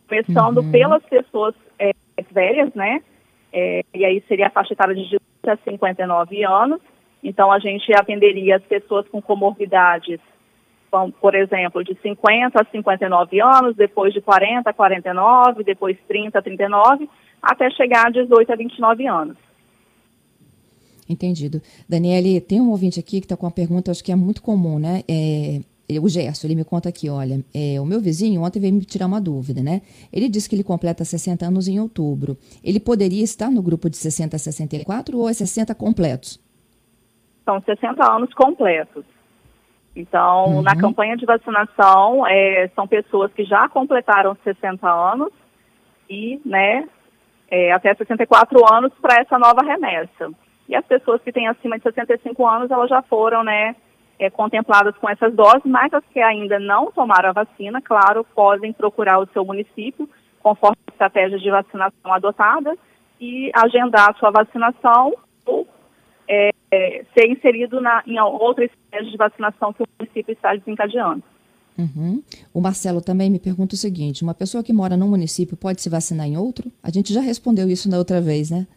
começando 0.07 0.59
uhum. 0.59 0.71
pelas 0.71 1.03
pessoas 1.03 1.53
é, 1.77 1.91
velhas, 2.31 2.73
né? 2.73 3.01
É, 3.51 3.83
e 3.93 4.05
aí 4.05 4.23
seria 4.27 4.47
a 4.47 4.51
faixa 4.51 4.73
etária 4.73 4.95
de 4.95 5.03
18 5.03 5.21
a 5.47 5.57
59 5.57 6.45
anos. 6.45 6.81
Então, 7.23 7.51
a 7.51 7.59
gente 7.59 7.91
atenderia 7.93 8.57
as 8.57 8.63
pessoas 8.63 9.07
com 9.09 9.21
comorbidades, 9.21 10.19
por 11.21 11.35
exemplo, 11.35 11.83
de 11.83 11.95
50 12.01 12.59
a 12.59 12.65
59 12.65 13.41
anos, 13.41 13.75
depois 13.75 14.13
de 14.13 14.21
40 14.21 14.69
a 14.69 14.73
49, 14.73 15.63
depois 15.63 15.97
30 16.07 16.39
a 16.39 16.41
39, 16.41 17.09
até 17.41 17.69
chegar 17.71 18.07
a 18.07 18.09
18 18.09 18.51
a 18.51 18.55
29 18.55 19.07
anos. 19.07 19.37
Entendido. 21.07 21.61
Daniele, 21.87 22.39
tem 22.39 22.61
um 22.61 22.69
ouvinte 22.69 22.99
aqui 22.99 23.19
que 23.19 23.25
está 23.25 23.35
com 23.35 23.45
uma 23.45 23.51
pergunta, 23.51 23.91
acho 23.91 24.03
que 24.03 24.11
é 24.11 24.15
muito 24.15 24.41
comum, 24.41 24.77
né? 24.77 25.03
É, 25.07 25.59
o 25.99 26.07
Gerson, 26.07 26.45
ele 26.45 26.55
me 26.55 26.63
conta 26.63 26.89
aqui, 26.89 27.09
olha, 27.09 27.43
é, 27.51 27.81
o 27.81 27.85
meu 27.85 27.99
vizinho 27.99 28.43
ontem 28.43 28.59
veio 28.59 28.73
me 28.75 28.85
tirar 28.85 29.07
uma 29.07 29.19
dúvida, 29.19 29.63
né? 29.63 29.81
Ele 30.13 30.29
disse 30.29 30.47
que 30.47 30.55
ele 30.55 30.63
completa 30.63 31.03
60 31.03 31.47
anos 31.47 31.67
em 31.67 31.79
outubro. 31.79 32.37
Ele 32.63 32.79
poderia 32.79 33.23
estar 33.23 33.49
no 33.49 33.63
grupo 33.63 33.89
de 33.89 33.97
60 33.97 34.35
a 34.35 34.39
64 34.39 35.17
ou 35.17 35.27
é 35.27 35.33
60 35.33 35.73
completos? 35.73 36.39
São 37.49 37.59
60 37.61 38.05
anos 38.07 38.31
completos. 38.35 39.03
Então, 39.95 40.57
uhum. 40.57 40.61
na 40.61 40.75
campanha 40.75 41.17
de 41.17 41.25
vacinação, 41.25 42.27
é, 42.27 42.69
são 42.75 42.87
pessoas 42.87 43.33
que 43.33 43.43
já 43.43 43.67
completaram 43.67 44.37
60 44.43 44.87
anos 44.87 45.33
e, 46.07 46.39
né, 46.45 46.87
é, 47.49 47.71
até 47.71 47.91
64 47.95 48.71
anos 48.71 48.93
para 49.01 49.19
essa 49.19 49.39
nova 49.39 49.63
remessa. 49.63 50.29
E 50.67 50.75
as 50.75 50.85
pessoas 50.85 51.23
que 51.23 51.31
têm 51.31 51.47
acima 51.47 51.77
de 51.77 51.83
65 51.85 52.47
anos, 52.47 52.69
elas 52.69 52.87
já 52.87 53.01
foram, 53.01 53.43
né, 53.43 53.75
é, 54.19 54.29
contempladas 54.29 54.95
com 54.97 55.09
essas 55.09 55.33
doses, 55.33 55.65
mas 55.65 55.91
as 55.91 56.03
que 56.13 56.19
ainda 56.19 56.59
não 56.59 56.91
tomaram 56.91 57.29
a 57.29 57.33
vacina, 57.33 57.81
claro, 57.81 58.23
podem 58.35 58.71
procurar 58.71 59.17
o 59.17 59.27
seu 59.33 59.43
município, 59.43 60.07
conforme 60.39 60.77
a 60.85 60.91
estratégia 60.91 61.39
de 61.39 61.49
vacinação 61.49 62.13
adotada, 62.13 62.77
e 63.19 63.49
agendar 63.55 64.11
a 64.11 64.13
sua 64.13 64.29
vacinação 64.29 65.15
ou 65.47 65.67
é, 66.29 66.51
é, 66.71 67.03
ser 67.17 67.27
inserido 67.27 67.81
na, 67.81 68.03
em 68.05 68.19
outra 68.19 68.63
estratégia 68.63 69.11
de 69.11 69.17
vacinação 69.17 69.73
que 69.73 69.81
o 69.81 69.87
município 69.99 70.31
está 70.31 70.55
desencadeando. 70.55 71.23
Uhum. 71.77 72.21
O 72.53 72.61
Marcelo 72.61 73.01
também 73.01 73.29
me 73.29 73.39
pergunta 73.39 73.73
o 73.73 73.77
seguinte: 73.77 74.21
uma 74.21 74.33
pessoa 74.33 74.63
que 74.63 74.73
mora 74.73 74.95
num 74.95 75.07
município 75.07 75.57
pode 75.57 75.81
se 75.81 75.89
vacinar 75.89 76.27
em 76.27 76.37
outro? 76.37 76.69
A 76.83 76.91
gente 76.91 77.13
já 77.13 77.21
respondeu 77.21 77.69
isso 77.69 77.89
na 77.89 77.97
outra 77.97 78.21
vez, 78.21 78.51
né? 78.51 78.67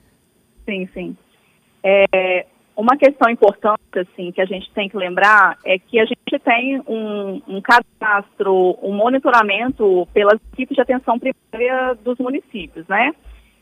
Sim, 0.65 0.89
sim. 0.95 1.17
É, 1.83 2.47
uma 2.77 2.97
questão 2.97 3.31
importante, 3.31 3.81
assim, 3.97 4.31
que 4.31 4.41
a 4.41 4.47
gente 4.47 4.71
tem 4.73 4.89
que 4.89 4.97
lembrar 4.97 5.59
é 5.65 5.79
que 5.79 5.99
a 5.99 6.05
gente 6.07 6.39
tem 6.45 6.81
um, 6.87 7.43
um 7.49 7.61
cadastro, 7.61 8.79
um 8.83 8.95
monitoramento 8.95 10.07
pelas 10.15 10.39
equipes 10.53 10.77
de 10.77 10.81
atenção 10.81 11.19
primária 11.19 11.95
dos 12.05 12.17
municípios, 12.19 12.87
né? 12.87 13.13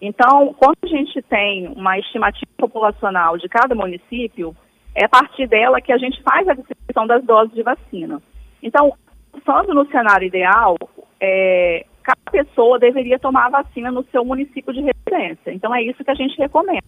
Então, 0.01 0.55
quando 0.55 0.77
a 0.83 0.87
gente 0.87 1.21
tem 1.23 1.69
uma 1.69 1.99
estimativa 1.99 2.51
populacional 2.57 3.37
de 3.37 3.49
cada 3.49 3.75
município, 3.75 4.57
é 4.95 5.05
a 5.05 5.09
partir 5.09 5.47
dela 5.47 5.81
que 5.81 5.93
a 5.93 5.99
gente 5.99 6.23
faz 6.23 6.49
a 6.49 6.55
distribuição 6.55 7.07
das 7.07 7.23
doses 7.25 7.55
de 7.55 7.63
vacina. 7.63 8.21
Então, 8.63 8.93
pensando 9.33 9.75
no 9.75 9.87
cenário 9.91 10.27
ideal, 10.27 10.77
é, 11.21 11.85
cada 12.03 12.31
pessoa 12.31 12.79
deveria 12.79 13.19
tomar 13.19 13.47
a 13.47 13.63
vacina 13.63 13.91
no 13.91 14.05
seu 14.05 14.25
município 14.25 14.73
de 14.73 14.81
residência. 14.81 15.53
Então, 15.53 15.75
é 15.75 15.83
isso 15.83 16.03
que 16.03 16.11
a 16.11 16.15
gente 16.15 16.37
recomenda 16.39 16.81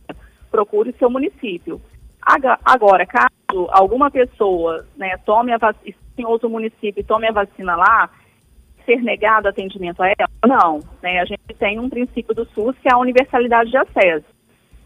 procure 0.52 0.90
o 0.90 0.98
seu 0.98 1.10
município. 1.10 1.80
Agora, 2.64 3.04
caso 3.06 3.66
alguma 3.70 4.10
pessoa 4.10 4.86
né, 4.96 5.16
tome 5.24 5.52
a 5.52 5.58
vacina 5.58 5.96
em 6.16 6.26
outro 6.26 6.48
município 6.48 7.00
e 7.00 7.04
tome 7.04 7.26
a 7.26 7.32
vacina 7.32 7.74
lá, 7.74 8.10
ser 8.84 9.02
negado 9.02 9.48
atendimento 9.48 10.02
a 10.02 10.08
ela? 10.08 10.28
Não. 10.46 10.80
Né? 11.02 11.20
A 11.20 11.24
gente 11.24 11.42
tem 11.58 11.78
um 11.78 11.88
princípio 11.88 12.34
do 12.34 12.44
SUS 12.46 12.76
que 12.78 12.88
é 12.88 12.92
a 12.92 12.98
universalidade 12.98 13.70
de 13.70 13.76
acesso. 13.76 14.26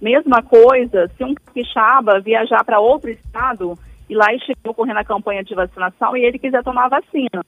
Mesma 0.01 0.43
coisa, 0.43 1.09
se 1.17 1.25
um 1.25 1.35
capixaba 1.35 2.21
viajar 2.21 2.63
para 2.65 2.81
outro 2.81 3.11
estado 3.11 3.79
e 4.09 4.15
lá 4.15 4.33
estiver 4.35 4.69
ocorrendo 4.69 4.99
a 4.99 5.05
campanha 5.05 5.43
de 5.43 5.55
vacinação 5.55 6.17
e 6.17 6.25
ele 6.25 6.39
quiser 6.39 6.63
tomar 6.63 6.89
vacina. 6.89 7.43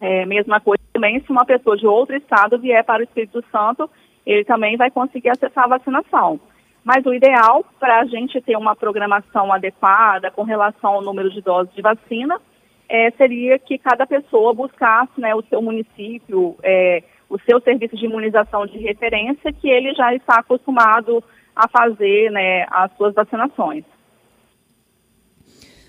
É, 0.00 0.24
mesma 0.26 0.60
coisa 0.60 0.82
também 0.92 1.20
se 1.20 1.30
uma 1.30 1.44
pessoa 1.44 1.76
de 1.76 1.86
outro 1.86 2.16
estado 2.16 2.58
vier 2.58 2.84
para 2.84 3.00
o 3.00 3.04
Espírito 3.04 3.44
Santo, 3.50 3.90
ele 4.24 4.44
também 4.44 4.76
vai 4.76 4.90
conseguir 4.90 5.30
acessar 5.30 5.64
a 5.64 5.78
vacinação. 5.78 6.40
Mas 6.84 7.04
o 7.04 7.12
ideal 7.12 7.64
para 7.78 8.00
a 8.00 8.04
gente 8.06 8.40
ter 8.40 8.56
uma 8.56 8.74
programação 8.74 9.52
adequada 9.52 10.30
com 10.30 10.42
relação 10.42 10.94
ao 10.94 11.02
número 11.02 11.30
de 11.30 11.42
doses 11.42 11.74
de 11.74 11.82
vacina 11.82 12.40
é, 12.88 13.10
seria 13.12 13.58
que 13.58 13.78
cada 13.78 14.06
pessoa 14.06 14.54
buscasse 14.54 15.20
né, 15.20 15.34
o 15.34 15.42
seu 15.42 15.60
município, 15.60 16.56
é, 16.62 17.02
o 17.28 17.38
seu 17.40 17.60
serviço 17.60 17.96
de 17.96 18.06
imunização 18.06 18.66
de 18.66 18.78
referência, 18.78 19.52
que 19.52 19.68
ele 19.68 19.94
já 19.94 20.14
está 20.14 20.40
acostumado 20.40 21.22
a 21.54 21.68
fazer 21.68 22.30
né, 22.30 22.64
as 22.70 22.90
suas 22.96 23.14
vacinações. 23.14 23.84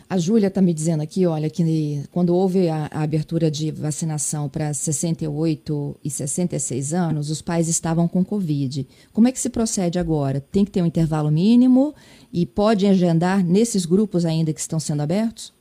A 0.10 0.18
Júlia 0.18 0.48
está 0.48 0.60
me 0.60 0.74
dizendo 0.74 1.04
aqui, 1.04 1.28
olha, 1.28 1.52
que 1.52 2.04
quando 2.12 2.36
houve 2.36 2.68
a, 2.68 2.90
a 2.92 3.04
abertura 3.04 3.52
de 3.52 3.70
vacinação 3.70 4.50
para 4.50 4.74
68 4.74 6.00
e 6.04 6.10
66 6.10 6.96
anos, 6.96 7.30
os 7.30 7.44
pais 7.44 7.68
estavam 7.68 8.08
com 8.08 8.26
Covid. 8.26 8.88
Como 9.14 9.28
é 9.28 9.32
que 9.32 9.40
se 9.40 9.52
procede 9.52 10.00
agora? 10.00 10.42
Tem 10.42 10.66
que 10.66 10.72
ter 10.72 10.82
um 10.82 10.88
intervalo 10.88 11.30
mínimo 11.30 11.94
e 12.34 12.44
pode 12.44 12.88
agendar 12.88 13.46
nesses 13.46 13.86
grupos 13.86 14.26
ainda 14.26 14.52
que 14.52 14.60
estão 14.60 14.80
sendo 14.80 15.02
abertos? 15.04 15.54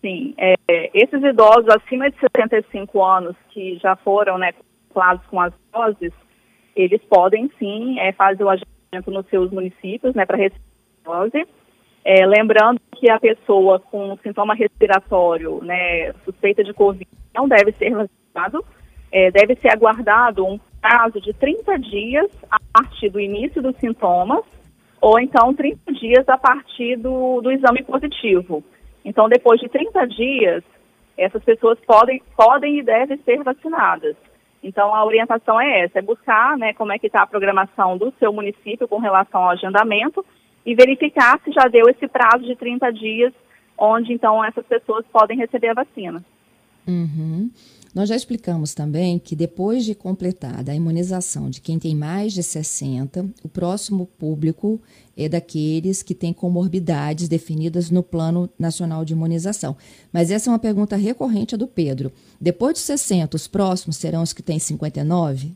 Sim, 0.00 0.34
é, 0.38 0.56
esses 0.94 1.22
idosos 1.22 1.68
acima 1.68 2.10
de 2.10 2.18
65 2.18 3.04
anos 3.04 3.36
que 3.50 3.76
já 3.78 3.96
foram 3.96 4.38
né, 4.38 4.52
contemplados 4.52 5.26
com 5.26 5.40
as 5.40 5.52
doses, 5.72 6.12
eles 6.74 7.02
podem 7.04 7.50
sim 7.58 7.98
é, 8.00 8.12
fazer 8.12 8.42
o 8.42 8.48
agendamento 8.48 9.10
nos 9.10 9.26
seus 9.26 9.50
municípios 9.50 10.14
né, 10.14 10.24
para 10.24 10.38
receber 10.38 10.62
a 11.04 11.10
dose 11.10 11.46
é, 12.04 12.26
lembrando 12.26 12.80
que 12.96 13.10
a 13.10 13.20
pessoa 13.20 13.78
com 13.78 14.16
sintoma 14.22 14.54
respiratório, 14.54 15.62
né, 15.62 16.12
suspeita 16.24 16.64
de 16.64 16.72
Covid, 16.72 17.08
não 17.34 17.48
deve 17.48 17.72
ser 17.72 17.90
vacinado, 17.90 18.64
é, 19.12 19.30
deve 19.30 19.56
ser 19.56 19.70
aguardado 19.70 20.46
um 20.46 20.58
prazo 20.80 21.20
de 21.20 21.32
30 21.34 21.78
dias 21.78 22.30
a 22.50 22.58
partir 22.72 23.10
do 23.10 23.20
início 23.20 23.60
dos 23.60 23.76
sintomas, 23.76 24.44
ou 25.00 25.18
então 25.18 25.54
30 25.54 25.92
dias 25.92 26.28
a 26.28 26.38
partir 26.38 26.96
do, 26.96 27.40
do 27.40 27.50
exame 27.50 27.82
positivo. 27.82 28.62
Então, 29.04 29.28
depois 29.28 29.60
de 29.60 29.68
30 29.68 30.06
dias, 30.06 30.64
essas 31.16 31.42
pessoas 31.42 31.78
podem, 31.86 32.22
podem 32.36 32.78
e 32.78 32.82
devem 32.82 33.18
ser 33.18 33.42
vacinadas. 33.42 34.16
Então, 34.62 34.94
a 34.94 35.04
orientação 35.04 35.60
é 35.60 35.84
essa, 35.84 35.98
é 35.98 36.02
buscar 36.02 36.56
né, 36.56 36.74
como 36.74 36.92
é 36.92 36.98
que 36.98 37.06
está 37.06 37.22
a 37.22 37.26
programação 37.26 37.96
do 37.96 38.12
seu 38.18 38.32
município 38.32 38.86
com 38.86 38.98
relação 38.98 39.42
ao 39.42 39.50
agendamento 39.50 40.24
e 40.64 40.74
verificar 40.74 41.40
se 41.42 41.50
já 41.50 41.66
deu 41.66 41.88
esse 41.88 42.06
prazo 42.06 42.44
de 42.44 42.54
30 42.54 42.92
dias, 42.92 43.32
onde 43.78 44.12
então 44.12 44.44
essas 44.44 44.66
pessoas 44.66 45.04
podem 45.10 45.38
receber 45.38 45.68
a 45.68 45.74
vacina. 45.74 46.22
Uhum. 46.86 47.50
Nós 47.94 48.08
já 48.08 48.14
explicamos 48.14 48.74
também 48.74 49.18
que 49.18 49.34
depois 49.34 49.84
de 49.84 49.94
completada 49.94 50.72
a 50.72 50.74
imunização 50.74 51.50
de 51.50 51.60
quem 51.60 51.78
tem 51.78 51.94
mais 51.94 52.32
de 52.32 52.42
60, 52.42 53.26
o 53.42 53.48
próximo 53.48 54.06
público 54.06 54.80
é 55.16 55.28
daqueles 55.28 56.02
que 56.02 56.14
têm 56.14 56.32
comorbidades 56.32 57.28
definidas 57.28 57.90
no 57.90 58.02
Plano 58.02 58.48
Nacional 58.58 59.04
de 59.04 59.12
Imunização. 59.12 59.76
Mas 60.12 60.30
essa 60.30 60.48
é 60.48 60.52
uma 60.52 60.58
pergunta 60.58 60.96
recorrente 60.96 61.56
do 61.56 61.66
Pedro. 61.66 62.12
Depois 62.40 62.74
de 62.74 62.80
60, 62.80 63.36
os 63.36 63.48
próximos 63.48 63.96
serão 63.96 64.22
os 64.22 64.32
que 64.32 64.42
têm 64.42 64.58
59? 64.58 65.52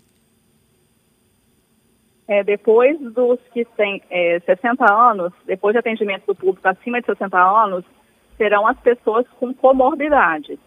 é, 2.26 2.42
depois 2.42 2.98
dos 2.98 3.38
que 3.52 3.64
têm 3.76 4.02
é, 4.10 4.40
60 4.40 4.92
anos, 4.92 5.32
depois 5.46 5.74
de 5.74 5.78
atendimento 5.78 6.26
do 6.26 6.34
público 6.34 6.66
acima 6.66 7.00
de 7.00 7.06
60 7.06 7.38
anos, 7.38 7.84
serão 8.36 8.66
as 8.66 8.78
pessoas 8.80 9.26
com 9.38 9.52
comorbidades. 9.54 10.58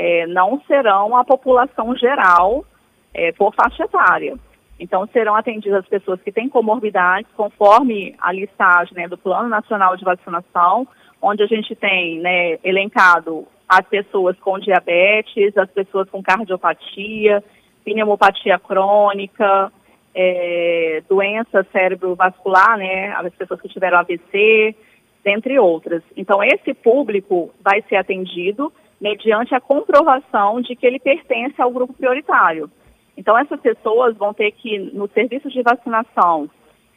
É, 0.00 0.28
não 0.28 0.60
serão 0.60 1.16
a 1.16 1.24
população 1.24 1.96
geral 1.96 2.64
é, 3.12 3.32
por 3.32 3.52
faixa 3.52 3.82
etária. 3.82 4.36
Então, 4.78 5.08
serão 5.08 5.34
atendidas 5.34 5.80
as 5.80 5.88
pessoas 5.88 6.22
que 6.22 6.30
têm 6.30 6.48
comorbidades, 6.48 7.28
conforme 7.36 8.14
a 8.20 8.30
listagem 8.30 8.94
né, 8.94 9.08
do 9.08 9.18
Plano 9.18 9.48
Nacional 9.48 9.96
de 9.96 10.04
Vacinação, 10.04 10.86
onde 11.20 11.42
a 11.42 11.46
gente 11.46 11.74
tem 11.74 12.20
né, 12.20 12.58
elencado 12.62 13.44
as 13.68 13.84
pessoas 13.88 14.38
com 14.38 14.56
diabetes, 14.60 15.58
as 15.58 15.68
pessoas 15.68 16.08
com 16.08 16.22
cardiopatia, 16.22 17.42
pneumopatia 17.84 18.56
crônica, 18.56 19.72
é, 20.14 21.02
doença 21.08 21.66
cerebrovascular, 21.72 22.78
né, 22.78 23.12
as 23.16 23.34
pessoas 23.34 23.60
que 23.60 23.68
tiveram 23.68 23.98
AVC, 23.98 24.76
dentre 25.24 25.58
outras. 25.58 26.04
Então, 26.16 26.40
esse 26.40 26.72
público 26.72 27.50
vai 27.60 27.82
ser 27.88 27.96
atendido 27.96 28.72
mediante 29.00 29.54
a 29.54 29.60
comprovação 29.60 30.60
de 30.60 30.74
que 30.74 30.86
ele 30.86 30.98
pertence 30.98 31.60
ao 31.60 31.70
grupo 31.70 31.92
prioritário. 31.92 32.70
Então, 33.16 33.36
essas 33.36 33.60
pessoas 33.60 34.16
vão 34.16 34.32
ter 34.32 34.52
que, 34.52 34.78
no 34.78 35.08
serviço 35.08 35.48
de 35.50 35.62
vacinação, 35.62 36.48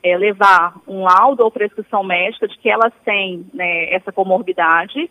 é, 0.04 0.18
levar 0.18 0.76
um 0.88 1.04
laudo 1.04 1.44
ou 1.44 1.52
prescrição 1.52 2.04
médica 2.04 2.48
de 2.48 2.58
que 2.58 2.70
elas 2.70 2.94
têm 3.06 3.46
né, 3.54 3.94
essa 3.94 4.12
comorbidade. 4.12 5.10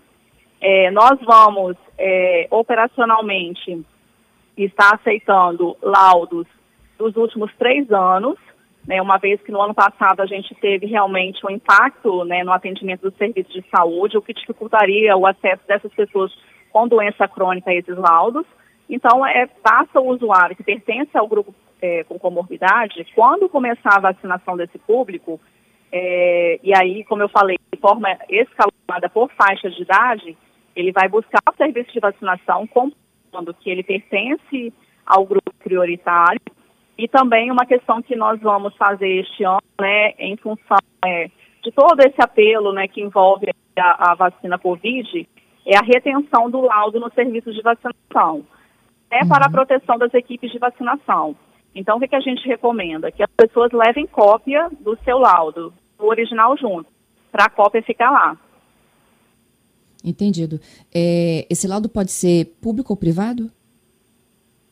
É, 0.61 0.91
nós 0.91 1.19
vamos, 1.23 1.77
é, 1.97 2.47
operacionalmente, 2.51 3.85
estar 4.57 4.95
aceitando 4.95 5.77
laudos 5.83 6.47
dos 6.99 7.17
últimos 7.17 7.53
três 7.57 7.91
anos, 7.91 8.37
né, 8.87 9.01
uma 9.01 9.19
vez 9.19 9.41
que 9.43 9.53
no 9.53 9.61
ano 9.61 9.75
passado 9.75 10.21
a 10.21 10.27
gente 10.27 10.55
teve 10.57 10.87
realmente 10.87 11.45
um 11.47 11.51
impacto 11.51 12.25
né, 12.25 12.43
no 12.45 12.53
atendimento 12.53 13.03
do 13.03 13.17
serviço 13.17 13.51
de 13.53 13.65
saúde, 13.75 14.19
o 14.19 14.23
que 14.23 14.35
dificultaria 14.35 15.17
o 15.17 15.27
acesso 15.27 15.63
dessas 15.67 15.93
pessoas 15.95 16.33
com 16.73 16.89
doença 16.89 17.27
crônica 17.29 17.73
esses 17.73 17.97
laudos. 17.97 18.47
Então, 18.89 19.27
é, 19.27 19.47
passa 19.47 20.01
o 20.01 20.09
usuário 20.09 20.57
que 20.57 20.65
pertence 20.65 21.17
ao 21.17 21.29
grupo 21.29 21.55
é, 21.81 22.05
com 22.05 22.19
comorbidade, 22.19 23.07
quando 23.15 23.49
começar 23.49 23.97
a 23.97 24.13
vacinação 24.13 24.57
desse 24.57 24.79
público, 24.79 25.41
é, 25.93 26.61
e 26.63 26.75
aí, 26.77 27.05
como 27.05 27.23
eu 27.23 27.29
falei, 27.29 27.59
de 27.73 27.81
forma 27.81 28.09
escalonada 28.29 29.09
por 29.13 29.31
faixa 29.33 29.71
de 29.71 29.83
idade, 29.83 30.37
ele 30.77 30.93
vai 30.93 31.09
buscar 31.09 31.41
o 31.49 31.57
serviço 31.57 31.93
de 31.93 32.01
vacinação, 32.01 32.67
comprovando 32.67 33.55
que 33.55 33.71
ele 33.71 33.83
pertence 33.83 34.73
ao 35.05 35.25
grupo 35.25 35.53
prioritário 35.63 36.41
e 36.97 37.09
também 37.09 37.51
uma 37.51 37.67
questão 37.67 38.03
que 38.03 38.15
nós 38.15 38.41
vamos 38.41 38.77
fazer 38.77 39.09
este 39.09 39.43
ano, 39.43 39.63
né, 39.81 40.13
em 40.19 40.37
função 40.37 40.79
é, 41.05 41.31
de 41.63 41.73
todo 41.73 42.01
esse 42.01 42.21
apelo 42.21 42.73
né, 42.73 42.87
que 42.87 43.01
envolve 43.01 43.49
a, 43.77 44.13
a, 44.13 44.15
vacina 44.15 44.59
Covid, 44.59 45.29
é 45.67 45.77
a 45.77 45.83
retenção 45.83 46.51
do 46.51 46.61
laudo 46.61 46.99
no 46.99 47.13
serviço 47.13 47.53
de 47.53 47.63
vacinação. 47.63 48.45
É 49.11 49.23
uhum. 49.23 49.29
para 49.29 49.47
a 49.47 49.51
proteção 49.51 49.99
das 49.99 50.13
equipes 50.15 50.51
de 50.51 50.59
vacinação. 50.59 51.37
Então, 51.75 51.97
o 51.97 52.01
que, 52.01 52.09
que 52.09 52.17
a 52.17 52.21
gente 52.21 52.47
recomenda? 52.47 53.11
Que 53.11 53.23
as 53.23 53.31
pessoas 53.37 53.71
levem 53.73 54.07
cópia 54.07 54.69
do 54.81 54.97
seu 55.05 55.19
laudo, 55.19 55.73
o 55.99 56.07
original 56.07 56.57
junto, 56.57 56.89
para 57.31 57.45
a 57.45 57.51
cópia 57.51 57.83
ficar 57.83 58.11
lá. 58.11 58.37
Entendido. 60.05 60.59
É, 60.95 61.47
esse 61.51 61.69
laudo 61.69 61.89
pode 61.89 62.11
ser 62.11 62.47
público 62.61 62.93
ou 62.93 62.97
privado? 62.97 63.51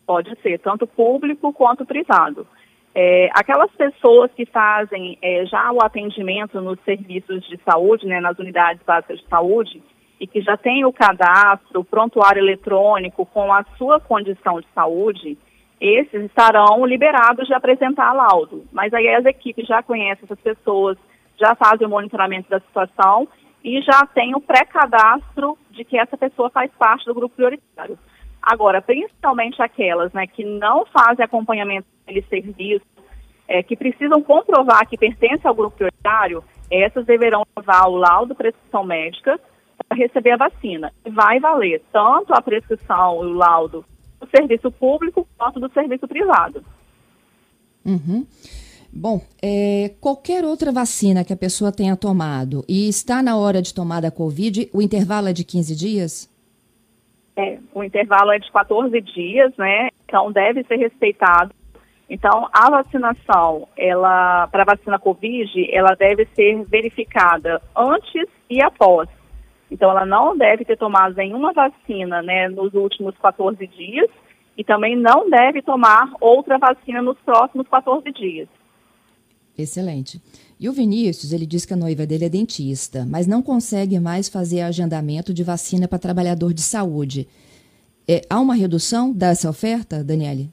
Pode 0.06 0.34
ser 0.40 0.58
tanto 0.60 0.86
público 0.86 1.52
quanto 1.52 1.84
privado. 1.84 2.46
É, 2.94 3.28
aquelas 3.32 3.70
pessoas 3.72 4.30
que 4.32 4.46
fazem 4.46 5.18
é, 5.22 5.44
já 5.46 5.70
o 5.70 5.82
atendimento 5.84 6.60
nos 6.60 6.80
serviços 6.80 7.46
de 7.46 7.60
saúde, 7.62 8.06
né, 8.06 8.18
nas 8.18 8.38
unidades 8.38 8.82
básicas 8.84 9.20
de 9.20 9.26
saúde, 9.28 9.82
e 10.20 10.26
que 10.26 10.40
já 10.40 10.56
tem 10.56 10.84
o 10.84 10.92
cadastro, 10.92 11.80
o 11.80 11.84
prontuário 11.84 12.40
eletrônico 12.40 13.24
com 13.26 13.52
a 13.52 13.64
sua 13.76 14.00
condição 14.00 14.60
de 14.60 14.66
saúde, 14.74 15.38
esses 15.80 16.24
estarão 16.24 16.84
liberados 16.84 17.46
de 17.46 17.54
apresentar 17.54 18.12
laudo. 18.12 18.64
Mas 18.72 18.92
aí 18.92 19.08
as 19.14 19.24
equipes 19.24 19.66
já 19.66 19.82
conhecem 19.82 20.24
essas 20.24 20.40
pessoas, 20.40 20.98
já 21.38 21.54
fazem 21.54 21.86
o 21.86 21.90
monitoramento 21.90 22.50
da 22.50 22.58
situação 22.60 23.28
e 23.62 23.80
já 23.82 24.04
tem 24.06 24.34
o 24.34 24.40
pré-cadastro 24.40 25.56
de 25.70 25.84
que 25.84 25.98
essa 25.98 26.16
pessoa 26.16 26.50
faz 26.50 26.70
parte 26.72 27.04
do 27.04 27.14
grupo 27.14 27.36
prioritário. 27.36 27.98
Agora, 28.42 28.82
principalmente 28.82 29.60
aquelas 29.62 30.12
né, 30.12 30.26
que 30.26 30.44
não 30.44 30.84
fazem 30.86 31.24
acompanhamento 31.24 31.86
daquele 32.00 32.22
serviço, 32.22 32.86
é, 33.46 33.62
que 33.62 33.76
precisam 33.76 34.22
comprovar 34.22 34.86
que 34.86 34.98
pertence 34.98 35.46
ao 35.46 35.54
grupo 35.54 35.76
prioritário, 35.76 36.42
essas 36.70 37.06
deverão 37.06 37.46
levar 37.56 37.86
o 37.88 37.96
laudo 37.96 38.34
prescrição 38.34 38.84
médica 38.84 39.40
para 39.88 39.98
receber 39.98 40.32
a 40.32 40.36
vacina. 40.36 40.92
Vai 41.10 41.40
valer 41.40 41.82
tanto 41.92 42.32
a 42.34 42.42
prescrição 42.42 43.24
e 43.24 43.26
o 43.26 43.32
laudo 43.32 43.84
do 44.20 44.28
serviço 44.28 44.70
público 44.70 45.26
quanto 45.36 45.58
do 45.58 45.72
serviço 45.72 46.06
privado. 46.06 46.62
Uhum. 47.84 48.26
Bom, 48.92 49.20
é, 49.42 49.92
qualquer 50.00 50.44
outra 50.44 50.72
vacina 50.72 51.24
que 51.24 51.32
a 51.32 51.36
pessoa 51.36 51.70
tenha 51.70 51.96
tomado 51.96 52.64
e 52.68 52.88
está 52.88 53.22
na 53.22 53.36
hora 53.36 53.62
de 53.62 53.72
tomar 53.72 54.00
da 54.00 54.10
Covid, 54.10 54.68
o 54.72 54.82
intervalo 54.82 55.28
é 55.28 55.32
de 55.32 55.44
15 55.44 55.76
dias? 55.76 56.38
É, 57.36 57.58
o 57.72 57.84
intervalo 57.84 58.32
é 58.32 58.38
de 58.38 58.50
14 58.50 59.00
dias, 59.00 59.56
né? 59.56 59.90
Então 60.04 60.32
deve 60.32 60.64
ser 60.64 60.76
respeitado. 60.76 61.54
Então 62.10 62.48
a 62.52 62.70
vacinação, 62.70 63.68
ela 63.76 64.48
para 64.48 64.62
a 64.62 64.74
vacina 64.74 64.98
Covid, 64.98 65.68
ela 65.70 65.94
deve 65.94 66.26
ser 66.34 66.64
verificada 66.64 67.60
antes 67.76 68.26
e 68.50 68.62
após. 68.62 69.08
Então 69.70 69.90
ela 69.90 70.06
não 70.06 70.36
deve 70.36 70.64
ter 70.64 70.76
tomado 70.76 71.14
nenhuma 71.14 71.52
vacina, 71.52 72.22
né, 72.22 72.48
nos 72.48 72.72
últimos 72.74 73.16
14 73.18 73.66
dias 73.66 74.08
e 74.56 74.64
também 74.64 74.96
não 74.96 75.30
deve 75.30 75.62
tomar 75.62 76.12
outra 76.20 76.58
vacina 76.58 77.00
nos 77.00 77.16
próximos 77.18 77.68
14 77.68 78.10
dias. 78.12 78.48
Excelente. 79.56 80.20
E 80.58 80.68
o 80.68 80.72
Vinícius, 80.72 81.32
ele 81.32 81.46
diz 81.46 81.64
que 81.64 81.74
a 81.74 81.76
noiva 81.76 82.06
dele 82.06 82.24
é 82.24 82.28
dentista, 82.28 83.06
mas 83.08 83.26
não 83.26 83.42
consegue 83.42 83.98
mais 84.00 84.28
fazer 84.28 84.62
agendamento 84.62 85.32
de 85.32 85.44
vacina 85.44 85.86
para 85.86 85.98
trabalhador 85.98 86.52
de 86.52 86.62
saúde. 86.62 87.28
É, 88.06 88.22
há 88.28 88.40
uma 88.40 88.54
redução 88.54 89.12
dessa 89.12 89.48
oferta, 89.48 90.02
Daniele? 90.02 90.50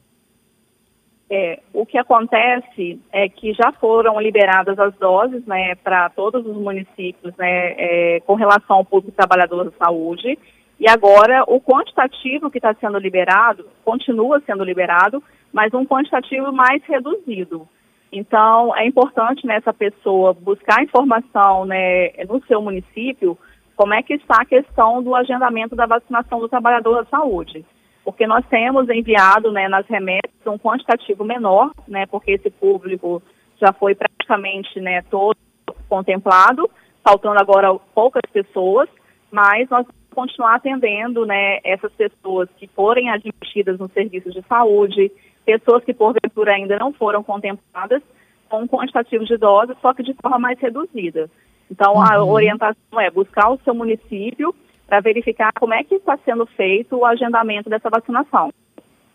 É, 1.28 1.60
o 1.74 1.86
que 1.86 1.98
acontece 1.98 3.02
é 3.12 3.28
que 3.28 3.52
já 3.54 3.72
foram 3.74 4.20
liberadas 4.22 4.78
as 4.78 4.94
doses 4.96 5.44
né, 5.46 5.74
para 5.76 6.10
todos 6.10 6.46
os 6.46 6.56
municípios 6.56 7.36
né, 7.36 7.74
é, 7.78 8.20
com 8.28 8.36
relação 8.36 8.78
ao 8.78 8.86
público 8.86 9.18
trabalhador 9.18 9.66
da 9.66 9.72
saúde. 9.72 10.38
E 10.80 10.88
agora 10.88 11.44
o 11.48 11.60
quantitativo 11.60 12.52
que 12.52 12.60
está 12.60 12.76
sendo 12.76 13.00
liberado 13.00 13.68
continua 13.84 14.42
sendo 14.46 14.64
liberado, 14.64 15.24
mas 15.52 15.74
um 15.74 15.86
quantitativo 15.86 16.52
mais 16.52 16.84
reduzido. 16.84 17.68
Então, 18.12 18.76
é 18.76 18.86
importante 18.86 19.48
nessa 19.48 19.72
né, 19.72 19.78
pessoa 19.78 20.32
buscar 20.32 20.84
informação 20.84 21.66
né, 21.66 22.10
no 22.30 22.40
seu 22.46 22.62
município 22.62 23.38
como 23.76 23.94
é 23.94 24.04
que 24.04 24.14
está 24.14 24.42
a 24.42 24.46
questão 24.46 25.02
do 25.02 25.16
agendamento 25.16 25.76
da 25.76 25.86
vacinação 25.88 26.40
do 26.40 26.48
trabalhador 26.48 27.04
da 27.04 27.10
saúde 27.10 27.66
porque 28.06 28.28
nós 28.28 28.46
temos 28.46 28.88
enviado 28.88 29.52
né, 29.52 29.68
nas 29.68 29.86
remessas 29.88 30.30
um 30.46 30.60
quantitativo 30.60 31.26
menor, 31.26 31.72
né, 31.88 32.06
porque 32.06 32.32
esse 32.32 32.52
público 32.52 33.22
já 33.60 33.74
foi 33.74 33.96
praticamente 33.96 34.80
né, 34.80 35.02
todo 35.10 35.36
contemplado, 35.90 36.70
faltando 37.04 37.40
agora 37.40 37.74
poucas 37.96 38.22
pessoas, 38.32 38.88
mas 39.32 39.68
nós 39.70 39.86
vamos 39.86 39.96
continuar 40.14 40.56
atendendo 40.56 41.26
né, 41.26 41.60
essas 41.64 41.92
pessoas 41.94 42.48
que 42.58 42.68
forem 42.68 43.10
admitidas 43.10 43.80
no 43.80 43.90
serviço 43.90 44.32
de 44.32 44.42
saúde, 44.44 45.12
pessoas 45.44 45.84
que 45.84 45.94
porventura 45.94 46.54
ainda 46.54 46.78
não 46.78 46.94
foram 46.94 47.24
contempladas, 47.24 48.04
com 48.48 48.62
um 48.62 48.68
quantitativo 48.68 49.26
de 49.26 49.36
doses, 49.38 49.76
só 49.82 49.94
que 49.96 50.04
de 50.04 50.14
forma 50.22 50.38
mais 50.38 50.60
reduzida. 50.60 51.28
Então, 51.72 51.94
uhum. 51.94 52.02
a 52.02 52.24
orientação 52.24 53.00
é 53.00 53.10
buscar 53.10 53.50
o 53.50 53.60
seu 53.64 53.74
município 53.74 54.54
para 54.88 55.00
verificar 55.00 55.52
como 55.60 55.74
é 55.74 55.84
que 55.84 55.96
está 55.96 56.18
sendo 56.24 56.46
feito 56.46 56.96
o 56.96 57.06
agendamento 57.06 57.70
dessa 57.70 57.90
vacinação. 57.90 58.52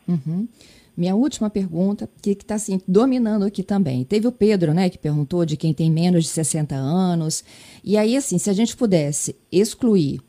Uhum. 0.08 0.48
Minha 0.96 1.14
última 1.14 1.48
pergunta, 1.48 2.08
que 2.20 2.30
está 2.32 2.56
assim, 2.56 2.80
dominando 2.86 3.44
aqui 3.44 3.62
também. 3.62 4.04
Teve 4.04 4.26
o 4.26 4.32
Pedro, 4.32 4.74
né, 4.74 4.90
que 4.90 4.98
perguntou 4.98 5.46
de 5.46 5.56
quem 5.56 5.72
tem 5.72 5.90
menos 5.90 6.24
de 6.24 6.30
60 6.30 6.74
anos. 6.74 7.44
E 7.82 7.96
aí, 7.96 8.16
assim, 8.16 8.36
se 8.36 8.50
a 8.50 8.52
gente 8.52 8.76
pudesse 8.76 9.36
excluir 9.50 10.20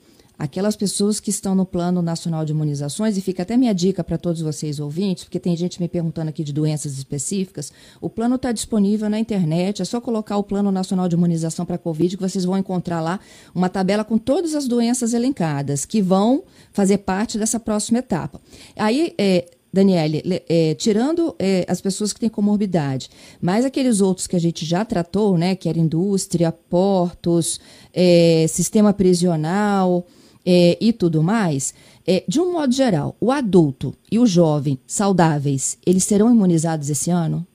aquelas 0.41 0.75
pessoas 0.75 1.19
que 1.19 1.29
estão 1.29 1.53
no 1.53 1.67
Plano 1.67 2.01
Nacional 2.01 2.43
de 2.43 2.51
Imunizações, 2.51 3.15
e 3.15 3.21
fica 3.21 3.43
até 3.43 3.55
minha 3.55 3.75
dica 3.75 4.03
para 4.03 4.17
todos 4.17 4.41
vocês 4.41 4.79
ouvintes, 4.79 5.23
porque 5.23 5.39
tem 5.39 5.55
gente 5.55 5.79
me 5.79 5.87
perguntando 5.87 6.29
aqui 6.29 6.43
de 6.43 6.51
doenças 6.51 6.97
específicas, 6.97 7.71
o 8.01 8.09
plano 8.09 8.37
está 8.37 8.51
disponível 8.51 9.07
na 9.07 9.19
internet, 9.19 9.83
é 9.83 9.85
só 9.85 10.01
colocar 10.01 10.37
o 10.37 10.43
Plano 10.43 10.71
Nacional 10.71 11.07
de 11.07 11.13
Imunização 11.13 11.63
para 11.63 11.77
Covid, 11.77 12.17
que 12.17 12.23
vocês 12.23 12.43
vão 12.43 12.57
encontrar 12.57 13.01
lá 13.01 13.19
uma 13.53 13.69
tabela 13.69 14.03
com 14.03 14.17
todas 14.17 14.55
as 14.55 14.67
doenças 14.67 15.13
elencadas, 15.13 15.85
que 15.85 16.01
vão 16.01 16.43
fazer 16.73 16.97
parte 16.97 17.37
dessa 17.37 17.59
próxima 17.59 17.99
etapa. 17.99 18.41
Aí, 18.75 19.13
é, 19.19 19.47
Daniele, 19.71 20.23
é, 20.49 20.73
tirando 20.73 21.35
é, 21.37 21.67
as 21.67 21.79
pessoas 21.79 22.11
que 22.11 22.19
têm 22.19 22.29
comorbidade, 22.29 23.11
mas 23.39 23.63
aqueles 23.63 24.01
outros 24.01 24.25
que 24.25 24.35
a 24.35 24.39
gente 24.39 24.65
já 24.65 24.83
tratou, 24.83 25.37
né, 25.37 25.53
que 25.55 25.69
era 25.69 25.77
indústria, 25.77 26.51
portos, 26.51 27.59
é, 27.93 28.47
sistema 28.49 28.91
prisional, 28.91 30.03
é, 30.45 30.77
e 30.81 30.91
tudo 30.93 31.21
mais, 31.21 31.73
é, 32.07 32.23
de 32.27 32.39
um 32.39 32.53
modo 32.53 32.73
geral, 32.73 33.15
o 33.19 33.31
adulto 33.31 33.93
e 34.11 34.19
o 34.19 34.25
jovem 34.25 34.79
saudáveis, 34.87 35.79
eles 35.85 36.03
serão 36.03 36.31
imunizados 36.31 36.89
esse 36.89 37.11
ano? 37.11 37.45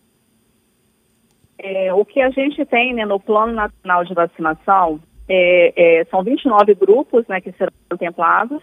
É, 1.59 1.92
o 1.92 2.05
que 2.05 2.20
a 2.20 2.31
gente 2.31 2.64
tem 2.66 2.94
né, 2.94 3.05
no 3.05 3.18
Plano 3.18 3.53
Nacional 3.53 4.05
de 4.05 4.14
Vacinação 4.14 5.01
é, 5.29 6.01
é, 6.01 6.05
são 6.05 6.22
29 6.22 6.75
grupos 6.75 7.27
né, 7.27 7.40
que 7.40 7.53
serão 7.53 7.72
contemplados, 7.90 8.62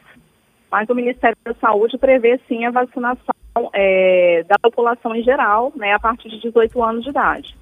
mas 0.72 0.88
o 0.90 0.96
Ministério 0.96 1.38
da 1.44 1.54
Saúde 1.56 1.98
prevê 1.98 2.40
sim 2.48 2.66
a 2.66 2.72
vacinação 2.72 3.34
é, 3.74 4.44
da 4.48 4.56
população 4.62 5.16
em 5.16 5.24
geral, 5.24 5.74
né, 5.76 5.94
a 5.94 6.00
partir 6.00 6.30
de 6.30 6.40
18 6.40 6.82
anos 6.82 7.04
de 7.04 7.10
idade. 7.10 7.56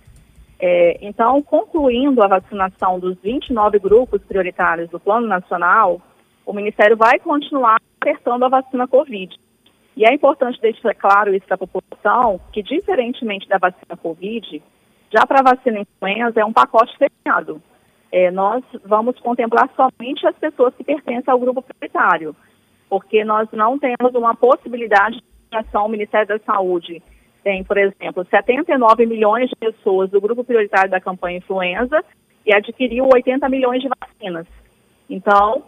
É, 0.60 1.00
então, 1.02 1.42
concluindo 1.42 2.22
a 2.22 2.28
vacinação 2.28 3.00
dos 3.00 3.18
29 3.20 3.80
grupos 3.80 4.22
prioritários 4.22 4.90
do 4.90 5.00
Plano 5.00 5.26
Nacional, 5.26 6.00
o 6.46 6.54
Ministério 6.54 6.98
vai 6.98 7.20
continuar 7.20 7.80
acertando 8.00 8.46
a 8.46 8.50
vacina 8.50 8.88
Covid. 8.88 9.36
E 9.96 10.06
é 10.06 10.14
importante 10.14 10.62
deixar 10.62 10.96
claro 10.96 11.36
isso 11.36 11.46
para 11.46 11.56
a 11.56 11.68
população, 11.68 12.40
que 12.52 12.64
diferentemente 12.64 13.48
da 13.48 13.58
vacina 13.58 13.98
Covid, 14.02 14.62
já 15.12 15.26
para 15.26 15.40
a 15.40 15.54
vacina 15.54 15.80
influenza 15.80 16.40
é 16.40 16.46
um 16.46 16.54
pacote 16.54 16.98
fechado. 16.98 17.62
É, 18.12 18.32
nós 18.32 18.64
vamos 18.86 19.20
contemplar 19.20 19.70
somente 19.76 20.26
as 20.28 20.36
pessoas 20.38 20.74
que 20.76 20.84
pertencem 20.84 21.32
ao 21.32 21.40
grupo 21.40 21.62
prioritário, 21.62 22.36
porque 22.90 23.24
nós 23.24 23.48
não 23.52 23.78
temos 23.78 24.14
uma 24.16 24.36
possibilidade 24.36 25.18
de 25.18 25.24
vacinação. 25.50 25.86
O 25.86 25.90
Ministério 25.90 26.28
da 26.28 26.40
Saúde 26.40 27.02
tem, 27.44 27.64
por 27.64 27.78
exemplo, 27.78 28.26
79 28.30 29.06
milhões 29.06 29.50
de 29.50 29.56
pessoas 29.56 30.10
do 30.10 30.22
grupo 30.22 30.44
prioritário 30.44 30.92
da 30.92 31.00
campanha 31.00 31.38
influenza 31.38 32.04
e 32.46 32.54
adquiriu 32.54 33.08
80 33.14 33.48
milhões 33.50 33.82
de 33.82 33.90
vacinas. 33.90 34.48
Então, 35.10 35.64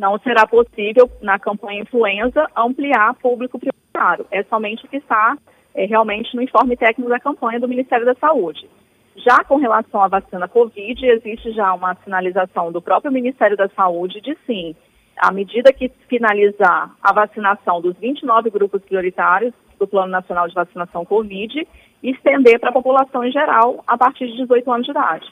não 0.00 0.18
será 0.20 0.46
possível, 0.46 1.10
na 1.20 1.38
campanha 1.38 1.82
influenza, 1.82 2.48
ampliar 2.56 3.14
público 3.16 3.58
prioritário. 3.58 4.26
É 4.30 4.42
somente 4.44 4.86
o 4.86 4.88
que 4.88 4.96
está 4.96 5.36
é, 5.74 5.84
realmente 5.84 6.34
no 6.34 6.40
informe 6.40 6.74
técnico 6.74 7.10
da 7.10 7.20
campanha 7.20 7.60
do 7.60 7.68
Ministério 7.68 8.06
da 8.06 8.14
Saúde. 8.14 8.66
Já 9.14 9.44
com 9.44 9.56
relação 9.56 10.02
à 10.02 10.08
vacina 10.08 10.48
Covid, 10.48 11.04
existe 11.04 11.52
já 11.52 11.74
uma 11.74 11.94
sinalização 12.02 12.72
do 12.72 12.80
próprio 12.80 13.12
Ministério 13.12 13.58
da 13.58 13.68
Saúde 13.68 14.22
de 14.22 14.34
sim, 14.46 14.74
à 15.18 15.30
medida 15.30 15.70
que 15.70 15.92
finalizar 16.08 16.96
a 17.02 17.12
vacinação 17.12 17.82
dos 17.82 17.94
29 17.98 18.48
grupos 18.48 18.80
prioritários 18.80 19.52
do 19.78 19.86
Plano 19.86 20.10
Nacional 20.10 20.48
de 20.48 20.54
Vacinação 20.54 21.04
Covid, 21.04 21.68
estender 22.02 22.58
para 22.58 22.70
a 22.70 22.72
população 22.72 23.22
em 23.22 23.30
geral 23.30 23.84
a 23.86 23.98
partir 23.98 24.28
de 24.28 24.38
18 24.38 24.72
anos 24.72 24.86
de 24.86 24.92
idade. 24.92 25.26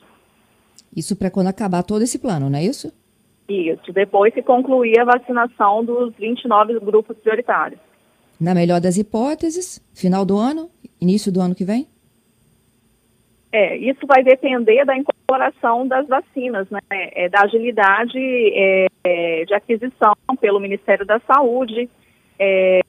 Isso 0.95 1.17
para 1.17 1.31
quando 1.31 1.47
acabar 1.47 1.83
todo 1.83 2.03
esse 2.03 2.19
plano, 2.19 2.51
não 2.51 2.59
é 2.59 2.65
isso? 2.65 2.93
Isso, 3.49 3.93
depois 3.93 4.35
que 4.35 4.43
concluir 4.43 5.01
a 5.01 5.05
vacinação 5.05 5.83
dos 5.83 6.15
29 6.17 6.79
grupos 6.81 7.17
prioritários. 7.17 7.81
Na 8.39 8.55
melhor 8.55 8.79
das 8.79 8.99
hipóteses, 8.99 9.83
final 9.95 10.25
do 10.25 10.37
ano, 10.37 10.71
início 11.01 11.33
do 11.33 11.41
ano 11.41 11.55
que 11.55 11.65
vem? 11.65 11.89
É, 13.51 13.75
isso 13.79 14.07
vai 14.07 14.23
depender 14.23 14.85
da 14.85 14.95
incorporação 14.95 15.89
das 15.89 16.07
vacinas, 16.07 16.69
né? 16.69 16.81
É, 16.91 17.31
da 17.31 17.41
agilidade 17.41 18.19
é, 18.19 19.45
de 19.47 19.55
aquisição 19.55 20.15
pelo 20.39 20.61
Ministério 20.61 21.07
da 21.07 21.19
Saúde. 21.21 21.89
É, 22.39 22.81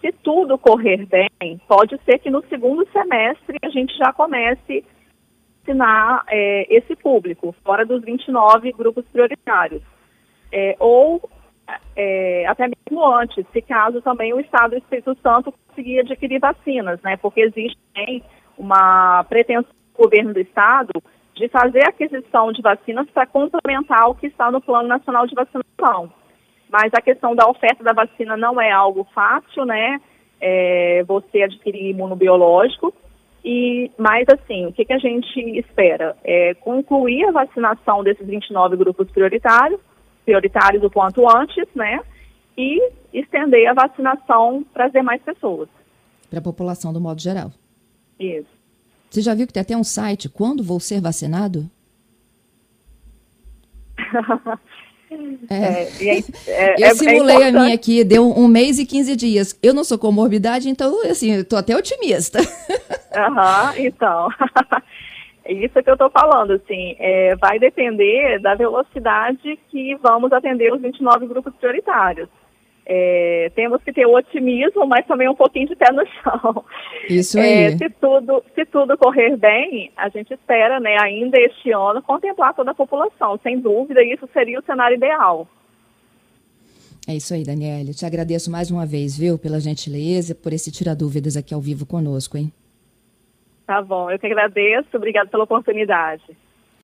se 0.00 0.12
tudo 0.22 0.58
correr 0.58 1.06
bem, 1.06 1.58
pode 1.66 1.98
ser 2.04 2.18
que 2.18 2.30
no 2.30 2.44
segundo 2.48 2.86
semestre 2.92 3.56
a 3.62 3.70
gente 3.70 3.96
já 3.96 4.12
comece 4.12 4.84
a 4.84 5.66
vacinar 5.66 6.24
é, 6.28 6.66
esse 6.68 6.94
público, 6.94 7.54
fora 7.64 7.86
dos 7.86 8.02
29 8.02 8.70
grupos 8.72 9.04
prioritários 9.10 9.82
é, 10.52 10.76
ou 10.78 11.28
é, 11.96 12.46
até 12.46 12.68
mesmo 12.68 13.04
antes, 13.14 13.44
se 13.52 13.62
caso 13.62 14.00
também 14.02 14.32
o 14.32 14.40
Estado 14.40 14.70
do 14.70 14.78
Espírito 14.78 15.16
Santo 15.22 15.52
conseguir 15.68 16.00
adquirir 16.00 16.38
vacinas, 16.38 17.00
né? 17.02 17.16
Porque 17.16 17.40
existe 17.40 17.78
também 17.94 18.22
uma 18.58 19.24
pretensão 19.24 19.72
do 19.72 20.02
governo 20.02 20.34
do 20.34 20.40
Estado 20.40 20.92
de 21.34 21.48
fazer 21.48 21.86
aquisição 21.86 22.52
de 22.52 22.60
vacinas 22.60 23.08
para 23.10 23.26
complementar 23.26 24.08
o 24.08 24.14
que 24.14 24.26
está 24.26 24.50
no 24.50 24.60
Plano 24.60 24.88
Nacional 24.88 25.26
de 25.26 25.34
Vacinação. 25.34 26.12
Mas 26.70 26.92
a 26.94 27.00
questão 27.00 27.34
da 27.34 27.48
oferta 27.48 27.82
da 27.82 27.92
vacina 27.92 28.36
não 28.36 28.60
é 28.60 28.70
algo 28.70 29.06
fácil, 29.14 29.64
né? 29.64 30.00
É, 30.40 31.04
você 31.04 31.42
adquirir 31.42 31.90
imunobiológico. 31.90 32.92
E, 33.44 33.90
mas 33.98 34.26
assim, 34.28 34.66
o 34.66 34.72
que, 34.72 34.84
que 34.84 34.92
a 34.92 34.98
gente 34.98 35.40
espera? 35.58 36.16
É 36.22 36.54
concluir 36.54 37.24
a 37.24 37.32
vacinação 37.32 38.02
desses 38.02 38.26
29 38.26 38.76
grupos 38.76 39.10
prioritários, 39.10 39.80
prioritários 40.24 40.82
o 40.82 40.90
quanto 40.90 41.28
antes, 41.28 41.66
né? 41.74 42.00
E 42.56 42.92
estender 43.12 43.68
a 43.68 43.74
vacinação 43.74 44.64
para 44.72 44.86
as 44.86 44.92
demais 44.92 45.20
pessoas. 45.22 45.68
Para 46.28 46.38
a 46.38 46.42
população 46.42 46.92
do 46.92 47.00
modo 47.00 47.20
geral. 47.20 47.52
Isso. 48.18 48.48
Você 49.10 49.20
já 49.20 49.34
viu 49.34 49.46
que 49.46 49.52
tem 49.52 49.60
até 49.60 49.76
um 49.76 49.84
site, 49.84 50.28
quando 50.28 50.62
vou 50.62 50.80
ser 50.80 51.00
vacinado? 51.00 51.70
É. 55.50 55.82
É, 56.00 56.18
é, 56.46 56.82
eu 56.82 56.86
é 56.86 56.94
simulei 56.94 57.42
a 57.42 57.52
minha 57.52 57.74
aqui, 57.74 58.02
deu 58.02 58.26
um 58.26 58.48
mês 58.48 58.78
e 58.78 58.86
15 58.86 59.16
dias. 59.16 59.58
Eu 59.62 59.74
não 59.74 59.84
sou 59.84 59.98
comorbidade, 59.98 60.68
então, 60.68 61.02
assim, 61.02 61.32
estou 61.32 61.58
até 61.58 61.76
otimista. 61.76 62.38
Aham, 63.14 63.72
uhum, 63.72 63.86
então. 63.86 64.28
É 65.44 65.52
isso 65.52 65.82
que 65.82 65.90
eu 65.90 65.94
estou 65.94 66.10
falando, 66.10 66.52
assim, 66.52 66.94
é, 66.98 67.34
vai 67.36 67.58
depender 67.58 68.38
da 68.40 68.54
velocidade 68.54 69.58
que 69.68 69.94
vamos 69.96 70.32
atender 70.32 70.72
os 70.72 70.80
29 70.80 71.26
grupos 71.26 71.54
prioritários. 71.56 72.28
É, 72.84 73.50
temos 73.54 73.82
que 73.82 73.92
ter 73.92 74.06
otimismo, 74.06 74.86
mas 74.86 75.06
também 75.06 75.28
um 75.28 75.34
pouquinho 75.34 75.68
de 75.68 75.76
pé 75.76 75.92
no 75.92 76.04
chão. 76.22 76.64
Isso 77.08 77.38
é, 77.38 77.42
aí. 77.42 77.64
É, 77.64 77.76
se, 77.76 77.90
tudo, 77.90 78.42
se 78.54 78.64
tudo 78.66 78.98
correr 78.98 79.36
bem, 79.36 79.92
a 79.96 80.08
gente 80.08 80.34
espera, 80.34 80.80
né, 80.80 80.96
ainda 81.00 81.38
este 81.40 81.70
ano, 81.72 82.02
contemplar 82.02 82.54
toda 82.54 82.72
a 82.72 82.74
população. 82.74 83.38
Sem 83.42 83.58
dúvida, 83.58 84.02
isso 84.02 84.28
seria 84.32 84.58
o 84.58 84.64
cenário 84.64 84.96
ideal. 84.96 85.46
É 87.06 87.14
isso 87.14 87.34
aí, 87.34 87.42
Daniela. 87.42 87.92
Te 87.92 88.06
agradeço 88.06 88.50
mais 88.50 88.70
uma 88.70 88.86
vez, 88.86 89.18
viu, 89.18 89.36
pela 89.36 89.60
gentileza, 89.60 90.34
por 90.34 90.52
esse 90.52 90.70
tirar 90.70 90.94
dúvidas 90.94 91.36
aqui 91.36 91.52
ao 91.52 91.60
vivo 91.60 91.84
conosco, 91.84 92.36
hein? 92.36 92.52
Tá 93.72 93.80
bom, 93.80 94.10
eu 94.10 94.18
que 94.18 94.26
agradeço. 94.26 94.94
Obrigada 94.94 95.30
pela 95.30 95.44
oportunidade. 95.44 96.22